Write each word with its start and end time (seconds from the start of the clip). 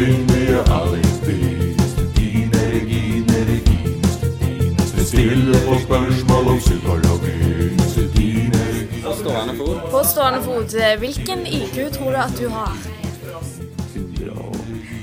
Kvinnelige 0.00 0.58
Erlingstid. 0.58 1.80
Stine 1.92 2.58
Regine 2.72 3.34
Regine 3.50 4.08
Stine. 4.12 5.04
Stille 5.06 5.54
på 5.68 5.74
spørsmål 5.84 6.46
om 6.52 6.58
psykologi. 6.58 7.34
Stine 7.78 8.58
Regine 8.68 9.02
På 9.04 9.12
stående 9.20 9.54
fot. 9.58 9.90
På 9.90 10.00
stående 10.04 10.40
fot, 10.42 10.70
hvilken 10.98 11.38
IQ 11.46 11.92
tror 11.92 12.10
du 12.10 12.16
at 12.16 12.34
du 12.40 12.48
har? 12.48 12.76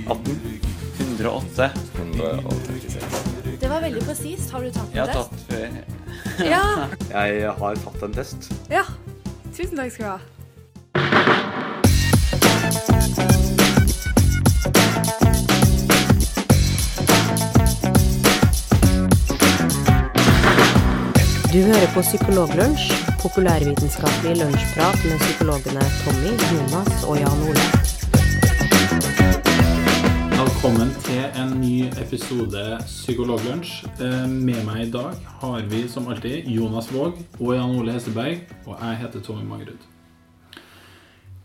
118. 0.09 0.39
108. 0.99 1.69
136. 1.95 3.59
Det 3.61 3.69
var 3.69 3.79
veldig 3.81 4.01
presist. 4.01 4.51
Har 4.51 4.59
du 4.65 4.71
tatt 4.71 4.83
en 4.83 4.91
test? 4.91 4.95
Jeg 4.95 5.03
har 5.05 5.13
test? 5.13 5.29
tatt 5.29 5.39
før. 5.49 5.67
Ja. 6.45 6.65
Jeg 7.13 7.51
har 7.59 7.75
tatt 7.85 8.03
en 8.09 8.13
test. 8.17 8.49
ja. 8.71 8.83
Tusen 9.57 9.77
takk 9.77 9.91
skal 9.91 10.05
du 10.05 10.09
ha. 10.11 10.17
Du 21.57 21.63
hører 21.65 21.89
på 21.89 22.01
Psykologlunsj, 22.05 22.91
populærvitenskapelig 23.21 24.35
lunsjprat 24.37 24.99
med 25.09 25.17
psykologene 25.23 25.85
Tommy, 26.03 26.33
Jonas 26.51 27.05
og 27.09 27.17
Jan 27.17 27.39
Ole. 27.47 27.63
Velkommen 30.35 30.93
til 31.07 31.23
en 31.41 31.55
ny 31.57 31.87
episode 32.03 32.61
Psykologlunsj. 32.85 33.73
Eh, 33.89 34.29
Med 34.29 34.61
meg 34.69 34.83
i 34.83 34.91
dag 34.99 35.17
har 35.41 35.65
vi 35.73 35.81
som 35.89 36.05
alltid 36.13 36.45
Jonas 36.45 36.93
Våg 36.93 37.17
og 37.39 37.55
Jan 37.55 37.73
Ole 37.79 37.97
Hesteberg. 37.97 38.45
Og 38.67 38.77
jeg 38.77 39.01
heter 39.01 39.19
Tommy 39.25 39.49
Magerud. 39.49 39.81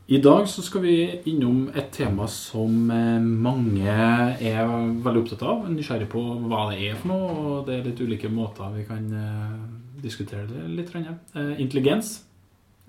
I 0.09 0.21
dag 0.21 0.49
så 0.49 0.61
skal 0.63 0.83
vi 0.85 0.97
innom 1.25 1.71
et 1.73 1.89
tema 1.89 2.29
som 2.29 2.91
eh, 2.91 3.17
mange 3.49 3.89
er 3.89 4.67
veldig 4.69 5.25
opptatt 5.25 5.49
av. 5.55 5.71
Nysgjerrig 5.73 6.13
på 6.13 6.27
hva 6.51 6.67
det 6.69 6.83
er 6.91 7.01
for 7.01 7.15
noe, 7.15 7.31
og 7.33 7.71
det 7.71 7.79
er 7.79 7.89
litt 7.89 8.05
ulike 8.05 8.29
måter 8.29 8.77
vi 8.77 8.85
kan 8.85 9.09
eh, 9.17 9.82
diskutere 10.03 10.49
det 10.51 10.67
litt. 10.77 10.95
Eh, 10.95 11.55
Intelligens. 11.63 12.25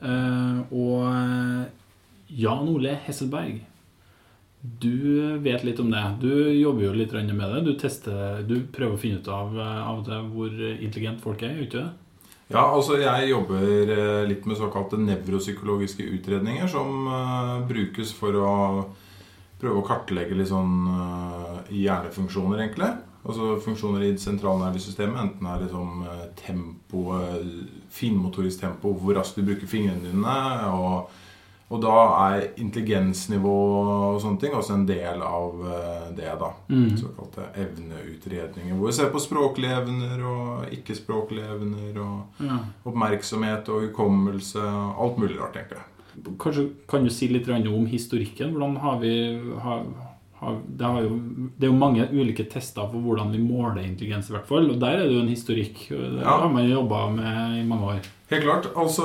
Eh, 0.02 0.60
Og 0.74 1.06
eh, 1.08 1.64
Jan 2.34 2.68
Ole 2.72 2.98
Hesselberg. 3.06 3.62
Du 4.64 5.38
vet 5.44 5.64
litt 5.68 5.80
om 5.84 5.90
det. 5.92 6.04
Du 6.22 6.32
jobber 6.56 6.88
jo 6.88 6.94
litt 6.96 7.12
med 7.14 7.50
det. 7.52 7.66
Du 7.66 7.74
tester, 7.78 8.42
du 8.48 8.62
prøver 8.72 8.96
å 8.96 9.02
finne 9.02 9.20
ut 9.20 9.28
av, 9.28 9.58
av 9.60 10.06
det 10.08 10.22
hvor 10.32 10.50
intelligent 10.80 11.20
folk 11.22 11.44
er, 11.44 11.60
ikke 11.66 11.82
det? 11.82 11.92
Ja, 12.52 12.68
altså 12.70 13.00
jeg 13.00 13.32
jobber 13.32 13.64
eh, 13.96 14.26
litt 14.28 14.46
med 14.46 14.60
såkalte 14.60 15.00
nevropsykologiske 15.02 16.06
utredninger 16.18 16.68
som 16.70 17.08
uh, 17.08 17.64
brukes 17.66 18.12
for 18.14 18.36
å 18.38 18.52
prøve 19.62 19.80
å 19.80 19.86
kartlegge 19.88 20.36
litt 20.38 20.52
sånn 20.52 20.84
uh, 20.86 21.64
hjernefunksjoner, 21.72 22.60
egentlig. 22.60 22.92
Altså 23.24 23.54
funksjoner 23.64 24.04
i 24.04 24.14
sentralnervesystemet. 24.20 25.20
Enten 25.22 25.48
er 25.48 25.62
liksom 25.64 26.02
tempo, 26.36 27.04
eh, 27.16 27.44
finmotorisk 27.90 28.60
tempo, 28.60 28.92
hvor 29.00 29.16
raskt 29.16 29.40
du 29.40 29.46
bruker 29.48 29.70
fingrene 29.70 30.10
dine. 30.10 30.34
Og, 30.76 31.14
og 31.72 31.80
da 31.82 31.94
er 32.26 32.50
intelligensnivå 32.60 33.54
og 33.54 34.20
sånne 34.22 34.42
ting 34.42 34.58
også 34.58 34.76
en 34.76 34.86
del 34.90 35.24
av 35.24 35.64
eh, 35.72 36.10
det, 36.20 36.34
da. 36.42 36.52
Mm. 36.68 36.98
Såkalte 37.00 37.48
evneutredninger. 37.64 38.76
Hvor 38.76 38.92
vi 38.92 38.98
ser 39.00 39.14
på 39.16 39.24
språklige 39.24 39.80
evner 39.80 40.28
og 40.28 40.76
ikke-språklige 40.76 41.56
evner. 41.56 42.02
og 42.04 42.44
Ja. 42.44 42.60
oppmerksomhet 42.86 43.70
og 43.70 43.88
hukommelse. 43.88 44.60
Alt 45.00 45.18
mulig 45.18 45.40
rart, 45.40 45.56
egentlig. 45.56 45.84
Kanskje 46.40 46.70
kan 46.90 47.04
du 47.04 47.10
si 47.10 47.28
litt 47.28 47.48
om 47.50 47.86
historikken? 47.90 48.52
Hvordan 48.52 48.78
har 48.78 49.00
vi 49.00 49.40
har, 49.64 49.86
det, 50.80 50.86
har 50.86 51.02
jo, 51.06 51.20
det 51.60 51.68
er 51.68 51.72
jo 51.72 51.78
mange 51.80 52.08
ulike 52.14 52.46
tester 52.52 52.88
for 52.92 53.00
hvordan 53.04 53.32
vi 53.34 53.40
måler 53.44 53.84
intelligens, 53.84 54.30
i 54.30 54.36
hvert 54.38 54.48
fall. 54.50 54.70
Og 54.74 54.82
der 54.82 54.98
er 55.00 55.08
det 55.08 55.14
jo 55.16 55.22
en 55.24 55.32
historikk. 55.36 55.88
Det 55.90 56.22
Ja. 56.24 56.38
har 56.44 56.50
man 56.50 56.70
jobba 56.70 57.10
med 57.10 57.62
i 57.62 57.64
mange 57.68 57.86
år. 57.96 58.00
Helt 58.34 58.44
klart. 58.48 58.68
Altså, 58.78 59.04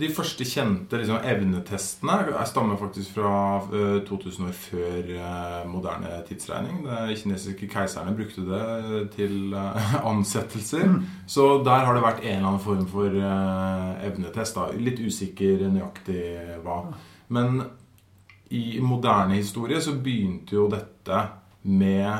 De 0.00 0.08
første 0.10 0.44
kjente 0.44 0.96
liksom, 0.98 1.18
evnetestene 1.22 2.12
er- 2.12 2.44
stammer 2.48 2.76
faktisk 2.76 3.14
fra 3.14 3.60
uh, 3.72 4.00
2000 4.08 4.46
år 4.48 4.52
før 4.52 5.10
uh, 5.14 5.70
moderne 5.70 6.08
tidsregning. 6.28 6.80
De 7.08 7.14
kinesiske 7.16 7.68
keiserne 7.70 8.16
brukte 8.16 8.42
det 8.48 9.10
til 9.14 9.54
uh, 9.54 10.04
ansettelser. 10.10 10.96
Så 11.26 11.62
der 11.64 11.84
har 11.86 11.94
det 11.94 12.02
vært 12.02 12.24
en 12.24 12.36
eller 12.36 12.48
annen 12.48 12.64
form 12.64 12.86
for 12.90 13.06
eh, 13.06 14.06
evnetest. 14.08 14.56
Da. 14.56 14.66
Litt 14.76 14.98
usikker 14.98 15.62
nøyaktig 15.70 16.24
hva. 16.64 16.80
Men 17.28 17.62
i 18.50 18.80
moderne 18.82 19.38
historie 19.38 19.80
så 19.82 19.94
begynte 19.94 20.56
jo 20.56 20.66
dette 20.72 21.22
med 21.62 22.10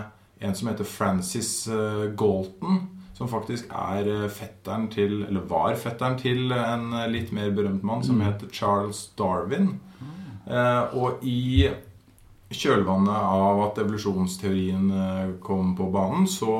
en 0.40 0.54
som 0.56 0.70
heter 0.70 0.86
Francis 0.86 1.68
eh, 1.68 2.06
Galton. 2.16 2.84
Som 3.20 3.28
faktisk 3.28 3.68
er 3.76 4.06
eh, 4.08 4.30
fetteren 4.32 4.86
til, 4.88 5.26
eller 5.26 5.44
var 5.44 5.74
fetteren 5.76 6.14
til 6.16 6.54
en 6.56 6.94
eh, 6.96 7.08
litt 7.12 7.34
mer 7.36 7.50
berømt 7.52 7.82
mann 7.84 8.04
som 8.06 8.22
heter 8.24 8.48
Charles 8.48 9.10
Darwin. 9.18 9.74
Eh, 10.48 10.94
og 10.96 11.20
i 11.26 11.68
kjølvannet 12.50 13.12
av 13.12 13.60
at 13.66 13.82
evolusjonsteorien 13.82 14.88
kom 15.44 15.76
på 15.78 15.84
banen, 15.94 16.24
så 16.26 16.56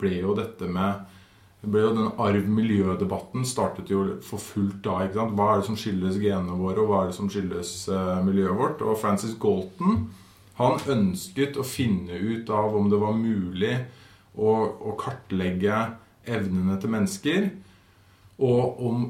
ble 0.00 0.14
jo 0.22 0.32
dette 0.38 0.64
med 0.64 1.02
ble 1.66 1.82
jo 1.82 1.94
den 1.96 2.12
arv-miljø-debatten 2.22 3.44
startet 3.48 3.90
jo 3.90 4.04
for 4.24 4.42
fullt 4.42 4.78
da. 4.84 5.00
ikke 5.04 5.20
sant? 5.20 5.34
Hva 5.38 5.48
er 5.52 5.60
det 5.60 5.68
som 5.68 5.78
skyldes 5.80 6.20
genene 6.22 6.56
våre, 6.60 6.82
og 6.82 6.90
hva 6.90 7.02
er 7.02 7.10
det 7.10 7.18
som 7.18 7.30
skyldes 7.32 7.72
eh, 7.92 8.14
miljøet 8.26 8.58
vårt? 8.58 8.84
Og 8.86 8.98
Francis 9.00 9.36
Galton 9.42 10.06
han 10.56 10.80
ønsket 10.88 11.58
å 11.60 11.66
finne 11.66 12.16
ut 12.16 12.48
av 12.48 12.76
om 12.78 12.88
det 12.88 13.00
var 13.00 13.16
mulig 13.18 13.74
å, 14.36 14.52
å 14.88 14.94
kartlegge 14.96 15.82
evnene 16.26 16.78
til 16.80 16.92
mennesker. 16.92 17.48
Og 18.40 18.80
om, 18.88 19.06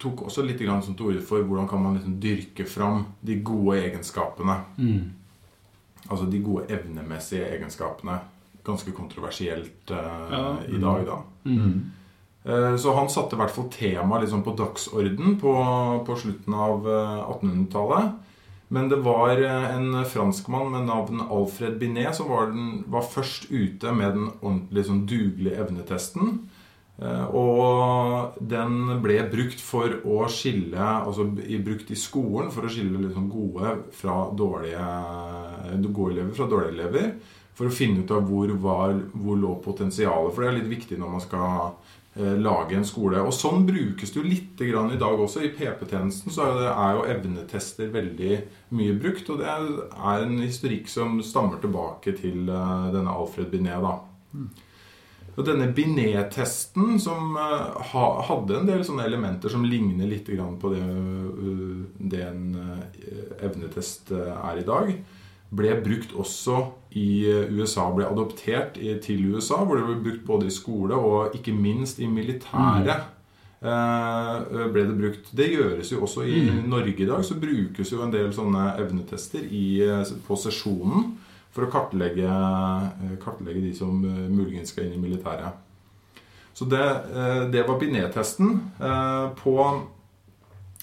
tok 0.00 0.26
også 0.28 0.44
litt 0.46 0.60
grann 0.62 0.80
som 0.84 0.96
til 0.96 1.10
orde 1.10 1.24
for 1.24 1.44
hvordan 1.44 1.68
kan 1.68 1.82
man 1.84 1.98
liksom 1.98 2.16
dyrke 2.22 2.64
fram 2.68 3.04
de 3.20 3.36
gode 3.44 3.76
egenskapene. 3.82 4.56
Altså 6.08 6.26
de 6.32 6.40
gode 6.44 6.64
evnemessige 6.72 7.48
egenskapene. 7.58 8.16
Ganske 8.64 8.92
kontroversielt 8.92 9.90
eh, 9.90 10.30
Ja. 10.30 10.56
i 10.68 10.78
dag, 10.82 11.06
da. 11.06 11.18
Eh, 12.44 12.76
Så 12.76 12.94
han 12.96 13.08
satte 13.12 13.36
i 13.36 13.40
hvert 13.40 13.50
fall 13.54 13.68
temaet 13.72 14.22
liksom 14.24 14.42
på 14.46 14.56
dagsorden 14.56 15.36
på, 15.40 15.54
på 16.06 16.16
slutten 16.16 16.54
av 16.54 16.86
eh, 16.88 17.22
1800-tallet. 17.36 18.12
Men 18.72 18.88
det 18.88 19.00
var 19.02 19.34
eh, 19.42 19.74
en 19.76 20.04
franskmann 20.06 20.70
med 20.72 20.86
navn 20.86 21.20
Alfred 21.30 21.78
Binet 21.80 22.14
som 22.16 22.28
var, 22.30 22.46
den, 22.52 22.84
var 22.86 23.02
først 23.02 23.48
ute 23.50 23.92
med 23.92 24.14
den 24.14 24.30
ordentlig 24.40 24.86
sånn 24.86 25.06
dugelige 25.10 25.58
evnetesten. 25.64 26.36
Eh, 27.00 27.24
Og 27.34 28.38
den 28.40 29.00
ble 29.02 29.18
brukt 29.32 29.60
for 29.64 29.88
å 30.04 30.26
skille 30.28 30.76
Altså 31.00 31.24
brukt 31.64 31.90
i 31.90 31.96
skolen 31.96 32.50
for 32.52 32.68
å 32.68 32.72
skille 32.72 33.00
liksom 33.08 33.28
gode 33.32 33.74
fra 33.96 34.18
dårlige 34.36 34.86
gode 35.92 36.12
elever 36.14 36.34
fra 36.36 36.46
dårlige 36.50 36.74
elever. 36.78 37.12
For 37.58 37.68
å 37.68 37.74
finne 37.74 38.04
ut 38.04 38.10
av 38.14 38.22
hvor, 38.30 38.48
var, 38.62 38.94
hvor 39.12 39.36
lå 39.36 39.54
potensialet. 39.64 40.32
For 40.34 40.42
det 40.44 40.48
er 40.52 40.58
litt 40.62 40.70
viktig 40.70 40.96
når 41.00 41.10
man 41.12 41.20
skal 41.20 41.74
eh, 42.16 42.36
lage 42.40 42.78
en 42.78 42.86
skole. 42.88 43.20
Og 43.20 43.34
sånn 43.36 43.66
brukes 43.68 44.14
det 44.14 44.16
jo 44.20 44.24
litt 44.24 44.62
grann 44.64 44.94
i 44.94 45.00
dag 45.00 45.20
også. 45.20 45.42
I 45.44 45.52
PP-tjenesten 45.58 46.32
så 46.32 46.46
er 46.46 46.56
det- 46.60 46.72
er 46.72 46.96
jo 46.96 47.04
evnetester 47.16 47.92
veldig 47.92 48.40
mye 48.78 48.96
brukt. 49.02 49.28
Og 49.30 49.38
det 49.42 49.46
er 49.50 50.24
en 50.24 50.38
historikk 50.40 50.88
som 50.88 51.20
stammer 51.22 51.60
tilbake 51.60 52.16
til 52.16 52.48
eh, 52.48 52.90
denne 52.96 53.12
Alfred 53.12 53.50
Binet. 53.52 53.82
da. 53.84 53.98
Og 55.36 55.44
denne 55.46 55.68
Binet-testen, 55.74 56.98
som 57.00 57.36
eh, 57.36 57.92
hadde 57.92 58.56
en 58.58 58.66
del 58.66 58.82
sånne 58.84 59.04
elementer 59.06 59.52
som 59.52 59.64
ligner 59.64 60.08
litt 60.08 60.26
grann 60.32 60.56
på 60.60 60.72
det, 60.72 60.82
det 62.10 62.24
en 62.26 62.44
evnetest 63.40 64.10
er 64.12 64.58
i 64.60 64.66
dag, 64.66 64.94
ble 65.50 65.72
brukt 65.82 66.12
også 66.14 66.60
i 66.94 67.24
USA. 67.50 67.88
Ble 67.94 68.06
adoptert 68.06 68.76
til 69.02 69.24
USA, 69.34 69.56
hvor 69.64 69.76
det 69.80 69.86
ble 69.88 69.96
brukt 70.04 70.26
både 70.26 70.46
i 70.46 70.54
skole 70.54 70.94
og 70.94 71.34
ikke 71.34 71.52
minst 71.56 71.98
i 72.00 72.06
militæret. 72.06 73.08
eh, 73.62 74.68
ble 74.72 74.84
det 74.88 74.98
brukt. 74.98 75.32
Det 75.36 75.50
gjøres 75.52 75.90
jo 75.92 76.02
også 76.06 76.22
i 76.24 76.44
Norge 76.66 76.94
i 77.02 77.06
dag. 77.08 77.24
Så 77.24 77.34
brukes 77.40 77.90
jo 77.92 78.02
en 78.02 78.12
del 78.14 78.30
sånne 78.32 78.76
evnetester 78.80 79.42
i, 79.50 79.80
eh, 79.84 80.04
på 80.26 80.36
sesjonen 80.38 81.16
for 81.50 81.66
å 81.66 81.70
kartlegge, 81.70 82.24
eh, 82.30 83.16
kartlegge 83.24 83.60
de 83.66 83.74
som 83.74 84.00
muligens 84.30 84.68
skal 84.70 84.84
inn 84.86 84.94
i 84.94 85.08
militæret. 85.08 85.52
Så 86.54 86.66
det, 86.68 86.80
det 87.52 87.66
var 87.66 87.78
Binet-testen. 87.80 88.60
Eh, 88.80 89.28
På 89.42 89.82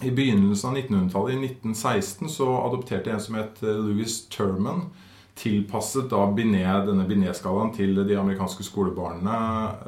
i 0.02 0.12
begynnelsen 0.12 0.70
av 0.70 0.78
1900-tallet, 0.78 1.34
i 1.34 1.46
1916, 1.46 2.30
så 2.30 2.48
adopterte 2.62 3.12
en 3.12 3.22
som 3.22 3.38
het 3.40 3.62
eh, 3.64 3.82
Louis 3.82 4.20
Turman. 4.30 4.90
tilpasset 5.38 6.08
da 6.10 6.24
Binet, 6.34 6.88
denne 6.88 7.04
Binet-skalaen 7.06 7.70
til 7.76 8.00
de 8.08 8.16
amerikanske 8.18 8.64
skolebarna 8.66 9.36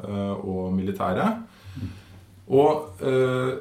eh, 0.06 0.44
og 0.46 0.70
militæret. 0.74 1.40
Og 2.50 3.02
øh, 3.02 3.56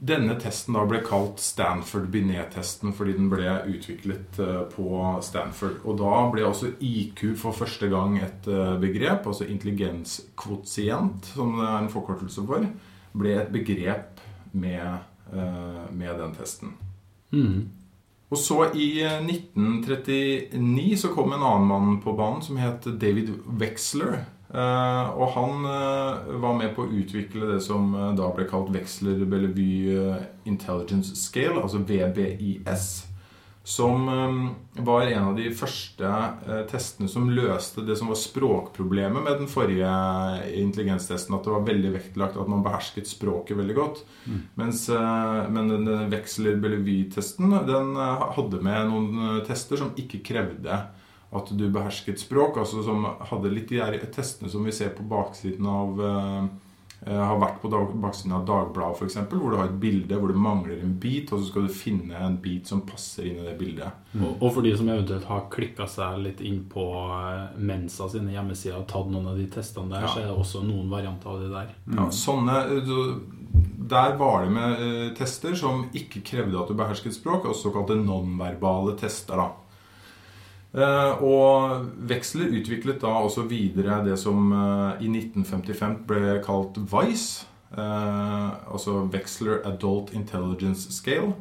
denne 0.00 0.38
testen 0.40 0.74
da 0.76 0.86
ble 0.88 1.02
kalt 1.04 1.40
Stanford 1.40 2.08
Binet-testen 2.12 2.94
fordi 2.96 3.12
den 3.16 3.28
ble 3.32 3.58
utviklet 3.68 4.40
på 4.72 5.02
Stanford. 5.24 5.78
Og 5.84 6.00
da 6.00 6.24
ble 6.32 6.48
også 6.48 6.72
IQ 6.80 7.22
for 7.40 7.56
første 7.56 7.88
gang 7.92 8.18
et 8.18 8.48
begrep, 8.80 9.28
altså 9.28 9.46
intelligenskvotient, 9.46 11.30
som 11.36 11.54
det 11.60 11.68
er 11.68 11.78
en 11.78 11.92
forkortelse 11.92 12.44
for, 12.48 12.66
ble 13.12 13.36
et 13.36 13.52
begrep 13.52 14.20
med, 14.52 14.98
med 15.32 16.18
den 16.18 16.32
testen. 16.34 16.74
Mm. 17.30 17.68
Og 18.30 18.38
så 18.38 18.64
i 18.78 19.02
eh, 19.02 19.18
1939 19.26 20.98
så 21.02 21.10
kom 21.14 21.32
en 21.34 21.42
annen 21.42 21.66
mann 21.66 21.96
på 22.02 22.14
banen 22.18 22.42
som 22.46 22.60
het 22.62 22.86
David 23.02 23.32
Wexler. 23.58 24.20
Eh, 24.50 25.08
og 25.18 25.32
han 25.34 25.66
eh, 25.66 26.30
var 26.42 26.54
med 26.58 26.76
på 26.76 26.86
å 26.86 26.92
utvikle 26.94 27.50
det 27.50 27.60
som 27.66 27.90
eh, 27.94 28.12
da 28.18 28.30
ble 28.34 28.46
kalt 28.50 28.70
Wexler 28.74 29.24
Bellevue 29.26 30.14
eh, 30.14 30.28
Intelligence 30.50 31.16
Scale, 31.18 31.58
altså 31.58 31.82
VBIS. 31.82 32.88
Som 33.62 34.08
eh, 34.08 34.82
var 34.82 35.02
en 35.02 35.24
av 35.24 35.34
de 35.36 35.50
første 35.52 36.08
eh, 36.08 36.62
testene 36.70 37.10
som 37.12 37.28
løste 37.28 37.84
det 37.84 37.98
som 38.00 38.08
var 38.08 38.16
språkproblemet 38.16 39.20
med 39.26 39.42
den 39.42 39.50
forrige 39.52 39.90
intelligenstesten. 40.56 41.36
At 41.36 41.44
det 41.44 41.52
var 41.52 41.66
veldig 41.68 41.90
vektlagt 41.98 42.38
at 42.40 42.48
man 42.48 42.64
behersket 42.64 43.10
språket 43.10 43.60
veldig 43.60 43.76
godt. 43.76 44.00
Mens, 44.56 44.86
eh, 44.88 45.42
men 45.52 45.68
den 45.68 45.84
den 45.84 46.08
Wexler 46.12 46.56
Bellevue-testen 46.56 47.52
den 47.68 47.92
eh, 47.96 48.24
hadde 48.38 48.62
med 48.64 48.88
noen 48.88 49.20
eh, 49.26 49.44
tester 49.44 49.82
som 49.82 49.92
ikke 50.00 50.24
krevde 50.32 50.80
at 51.30 51.52
du 51.52 51.68
behersket 51.68 52.18
språk. 52.18 52.56
altså 52.56 52.82
Som 52.82 53.04
hadde 53.04 53.52
litt 53.52 53.68
de 53.68 54.00
testene 54.08 54.48
som 54.50 54.64
vi 54.64 54.72
ser 54.72 54.96
på 54.96 55.04
baksiden 55.06 55.68
av 55.68 56.00
eh, 57.06 57.12
eh, 57.12 57.20
har 57.26 57.38
vært 57.40 57.60
på 57.62 57.70
dag, 57.72 57.92
baksiden 58.02 58.32
av 58.36 58.44
Dagbladet 58.48 58.98
f.eks., 59.00 59.16
hvor 59.32 59.50
du 59.50 59.56
har 59.56 59.68
et 59.70 59.78
bilde 59.80 60.18
hvor 60.20 60.28
det 60.32 60.36
mangler 60.36 60.82
en 60.84 60.94
bit, 61.00 61.32
og 61.32 61.40
så 61.40 61.48
skal 61.50 61.66
du 61.66 61.72
finne 61.74 62.14
en 62.20 62.36
bit 62.42 62.66
som 62.68 62.82
passer 62.86 63.26
inn 63.30 63.40
i 63.42 63.46
det 63.48 63.56
bildet. 63.60 63.90
Og, 64.20 64.36
og 64.42 64.52
for 64.54 64.62
de 64.66 64.74
som 64.76 64.88
eventuelt 64.92 65.24
har 65.30 65.46
klikka 65.52 65.86
seg 65.90 66.18
litt 66.24 66.40
inn 66.44 66.62
på 66.70 66.86
eh, 67.16 67.58
Mensa 67.58 68.08
sine 68.12 68.32
hjemmesider 68.34 68.80
og 68.82 68.88
tatt 68.90 69.10
noen 69.12 69.30
av 69.32 69.38
de 69.40 69.46
testene 69.52 69.90
der, 69.94 70.06
Ja. 70.06 70.12
så 70.14 70.20
er 70.24 70.28
det 70.30 70.36
også 70.38 70.64
noen 70.66 70.90
varianter 70.90 71.30
av 71.34 71.40
de 71.40 71.50
der. 71.52 71.72
Ja, 71.96 72.08
sånne, 72.10 72.60
der 73.90 74.16
var 74.20 74.44
det 74.44 74.52
med 74.54 74.84
eh, 74.84 75.08
tester 75.18 75.54
som 75.58 75.86
ikke 75.96 76.22
krevde 76.26 76.60
at 76.60 76.68
du 76.70 76.76
behersket 76.78 77.16
språk, 77.16 77.48
og 77.50 77.56
såkalte 77.58 77.96
nonverbale 77.98 78.94
tester. 79.00 79.36
da. 79.40 79.50
Eh, 80.70 81.22
og 81.26 81.86
Wexler 82.06 82.52
utviklet 82.54 83.00
da 83.02 83.10
også 83.24 83.42
videre 83.50 84.04
det 84.06 84.16
som 84.22 84.52
eh, 84.54 85.02
i 85.02 85.10
1955 85.10 86.02
ble 86.06 86.36
kalt 86.44 86.78
VICE, 86.78 87.46
eh, 87.74 88.50
altså 88.70 89.00
Wexler 89.10 89.64
Adult 89.66 90.12
Intelligence 90.14 90.92
Scale. 90.94 91.34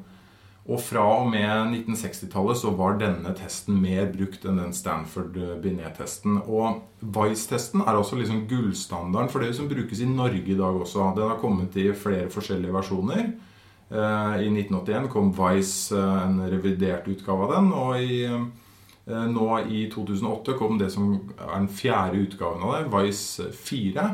Og 0.70 0.82
fra 0.86 1.02
og 1.24 1.30
med 1.32 1.72
1960-tallet 1.74 2.60
så 2.60 2.72
var 2.78 3.00
denne 3.00 3.32
testen 3.38 3.80
mer 3.82 4.10
brukt 4.14 4.44
enn 4.46 4.60
den 4.62 4.74
Stanford 4.76 5.38
Binet-testen. 5.64 6.36
Og 6.46 6.84
VICE-testen 7.02 7.82
er 7.82 7.98
også 7.98 8.20
liksom 8.20 8.44
gullstandarden 8.50 9.32
for 9.34 9.42
det 9.42 9.56
som 9.58 9.70
brukes 9.70 10.04
i 10.04 10.10
Norge 10.10 10.44
i 10.46 10.58
dag 10.60 10.78
også. 10.78 11.08
Den 11.18 11.32
har 11.32 11.42
kommet 11.42 11.74
i 11.74 11.88
flere 11.98 12.30
forskjellige 12.30 12.76
versjoner. 12.76 13.32
I 13.90 14.46
1981 14.46 15.10
kom 15.10 15.34
VICE 15.34 15.98
en 15.98 16.38
revidert 16.52 17.10
utgave 17.10 17.48
av 17.48 17.56
den, 17.56 17.74
og 17.74 17.98
i 17.98 18.20
Nå 19.10 19.60
i 19.70 19.86
2008 19.92 20.54
kom 20.60 20.78
det 20.78 20.92
som 20.94 21.14
er 21.36 21.54
den 21.56 21.70
fjerde 21.74 22.26
utgaven 22.26 22.66
av 22.66 22.76
det, 22.76 22.82
Vice 22.94 23.48
4, 23.56 24.06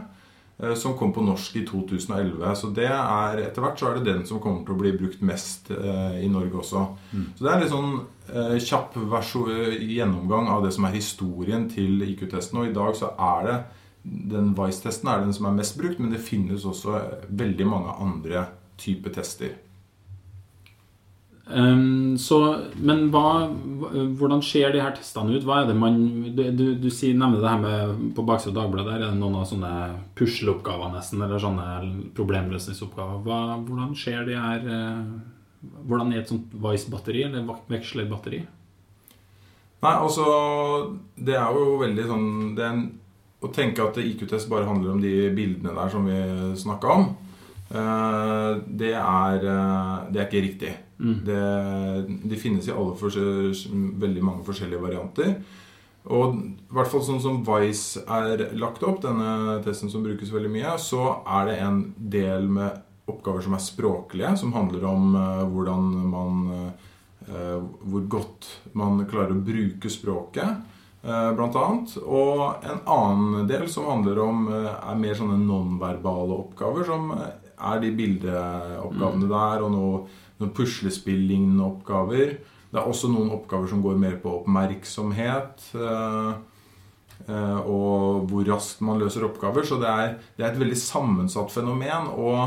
eh, 0.61 0.75
som 0.79 0.95
kom 0.97 1.11
på 1.15 1.23
norsk 1.25 1.57
i 1.59 1.65
2011. 1.67 2.55
Så 2.55 2.71
det 2.75 2.87
er, 2.87 3.41
etter 3.43 3.65
hvert 3.65 3.81
så 3.81 3.89
er 3.89 3.99
det 3.99 4.07
den 4.07 4.23
som 4.27 4.39
kommer 4.43 4.63
til 4.63 4.75
å 4.75 4.79
bli 4.79 4.93
brukt 4.95 5.23
mest 5.25 5.71
eh, 5.75 6.21
i 6.23 6.29
Norge 6.31 6.61
også. 6.63 6.85
Så 7.35 7.47
det 7.47 7.51
er 7.51 7.63
litt 7.63 7.73
sånn 7.73 7.97
eh, 8.31 8.55
kjapp 8.63 8.95
gjennomgang 8.95 10.51
av 10.53 10.63
det 10.63 10.71
som 10.75 10.87
er 10.87 10.95
historien 10.95 11.67
til 11.71 11.99
IQ-testen. 12.07 12.61
Og 12.61 12.71
i 12.71 12.77
dag 12.77 12.95
så 12.95 13.11
er 13.19 13.49
det 13.49 13.59
den 14.05 14.53
Vice-testen 14.55 15.09
er 15.09 15.23
den 15.23 15.33
som 15.35 15.49
er 15.49 15.59
mest 15.59 15.77
brukt, 15.79 15.99
men 15.99 16.13
det 16.13 16.23
finnes 16.23 16.65
også 16.65 17.01
veldig 17.27 17.67
mange 17.67 17.99
andre 18.05 18.47
typer 18.79 19.15
tester. 19.15 19.55
Um, 21.45 22.15
så, 22.17 22.39
men 22.81 23.11
hva, 23.13 23.45
hvordan 24.17 24.41
ser 24.41 24.71
de 24.73 24.79
her 24.81 24.95
testene 24.97 25.35
ut? 25.35 25.43
Hva 25.45 25.59
er 25.61 25.67
det 25.69 25.75
man 25.77 25.99
Du, 26.33 26.41
du, 26.41 26.63
du 26.81 26.87
nevner 26.89 27.37
det 27.37 27.51
her 27.51 27.59
med 27.61 27.99
på 28.17 28.25
baksida 28.25 28.55
av 28.55 28.63
Dagbladet. 28.63 28.95
Der 28.95 29.03
er 29.05 29.11
det 29.13 29.19
noen 29.19 29.37
av 29.37 29.45
sånne 29.51 29.73
pusleoppgaver, 30.17 30.89
nesten, 30.95 31.21
eller 31.21 31.41
sånne 31.41 31.67
problemløsningsoppgaver. 32.17 33.21
Hva, 33.27 33.59
hvordan 33.61 33.93
ser 33.99 34.25
de 34.25 34.39
her 34.39 34.65
eh, 34.65 35.05
Hvordan 35.85 36.11
er 36.13 36.21
et 36.21 36.29
sånt 36.29 36.51
Vice-batteri, 36.61 37.23
eller 37.25 37.45
vekslerbatteri? 37.69 38.43
Nei, 39.85 39.93
altså 39.93 40.25
Det 41.17 41.33
er 41.37 41.57
jo 41.57 41.77
veldig 41.81 42.05
sånn 42.09 42.27
det 42.57 42.65
er 42.65 42.73
en, 42.73 42.83
Å 43.41 43.51
tenke 43.53 43.85
at 43.85 43.97
IQ-test 44.01 44.49
bare 44.49 44.65
handler 44.65 44.95
om 44.95 45.01
de 45.01 45.29
bildene 45.35 45.73
der 45.77 45.93
som 45.93 46.05
vi 46.09 46.17
snakka 46.57 46.97
om, 46.97 47.07
eh, 47.69 48.51
det, 48.65 48.95
er, 48.97 49.45
eh, 49.45 49.95
det 50.09 50.21
er 50.21 50.25
ikke 50.25 50.45
riktig. 50.47 50.73
Det, 50.97 51.43
de 52.23 52.37
finnes 52.39 52.67
i 52.69 52.73
veldig 54.05 54.23
mange 54.23 54.45
forskjellige 54.47 54.83
varianter. 54.83 55.35
Og 56.05 56.35
i 56.37 56.75
hvert 56.75 56.91
fall 56.91 57.01
sånn 57.05 57.21
som 57.21 57.41
Vice 57.47 58.03
er 58.05 58.51
lagt 58.59 58.83
opp, 58.85 59.01
denne 59.03 59.57
testen 59.65 59.89
som 59.89 60.05
brukes 60.05 60.33
veldig 60.33 60.51
mye, 60.53 60.75
så 60.81 61.21
er 61.25 61.49
det 61.49 61.55
en 61.65 61.79
del 61.97 62.45
med 62.45 62.83
oppgaver 63.09 63.45
som 63.45 63.55
er 63.57 63.63
språklige, 63.63 64.35
som 64.37 64.53
handler 64.53 64.85
om 64.89 65.15
uh, 65.17 65.43
hvordan 65.49 65.89
man 66.11 66.45
uh, 66.51 67.57
Hvor 67.81 68.03
godt 68.05 68.47
man 68.77 68.99
klarer 69.09 69.33
å 69.33 69.41
bruke 69.41 69.89
språket, 69.89 70.59
uh, 71.01 71.31
blant 71.33 71.57
annet. 71.57 71.95
Og 72.05 72.65
en 72.65 72.83
annen 72.85 73.49
del 73.49 73.65
som 73.71 73.89
handler 73.89 74.21
om 74.21 74.45
er 74.53 74.99
mer 74.99 75.17
sånne 75.17 75.39
nonverbale 75.41 76.37
oppgaver, 76.37 76.85
som 76.85 77.09
er 77.71 77.79
de 77.83 77.91
bildeoppgavene 77.97 79.29
der, 79.31 79.63
og 79.65 79.71
noe, 79.73 80.01
noen 80.39 80.53
puslespillignende 80.55 81.65
oppgaver. 81.65 82.35
Det 82.71 82.81
er 82.81 82.89
også 82.91 83.07
noen 83.11 83.31
oppgaver 83.31 83.69
som 83.71 83.81
går 83.85 83.97
mer 84.01 84.17
på 84.19 84.33
oppmerksomhet. 84.41 85.69
eh, 85.79 86.31
eh, 87.29 87.59
og 87.61 88.25
hvor 88.29 88.47
raskt 88.49 88.81
man 88.83 88.99
løser 88.99 89.27
oppgaver. 89.27 89.63
Så 89.63 89.79
det 89.79 89.87
er, 89.91 90.15
det 90.37 90.43
er 90.45 90.51
et 90.51 90.59
veldig 90.59 90.79
sammensatt 90.81 91.53
fenomen. 91.53 92.09
Og 92.19 92.41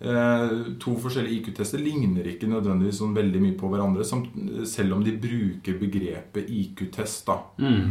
eh, 0.00 0.54
to 0.80 0.94
forskjellige 1.02 1.42
IQ-tester 1.42 1.82
ligner 1.82 2.26
ikke 2.32 2.48
nødvendigvis 2.48 3.02
sånn 3.02 3.16
veldig 3.16 3.42
mye 3.44 3.58
på 3.60 3.68
hverandre, 3.72 4.06
selv 4.08 4.96
om 4.96 5.04
de 5.04 5.18
bruker 5.20 5.76
begrepet 5.80 6.48
IQ-test. 6.48 7.26
da. 7.28 7.42
Eh, 7.60 7.84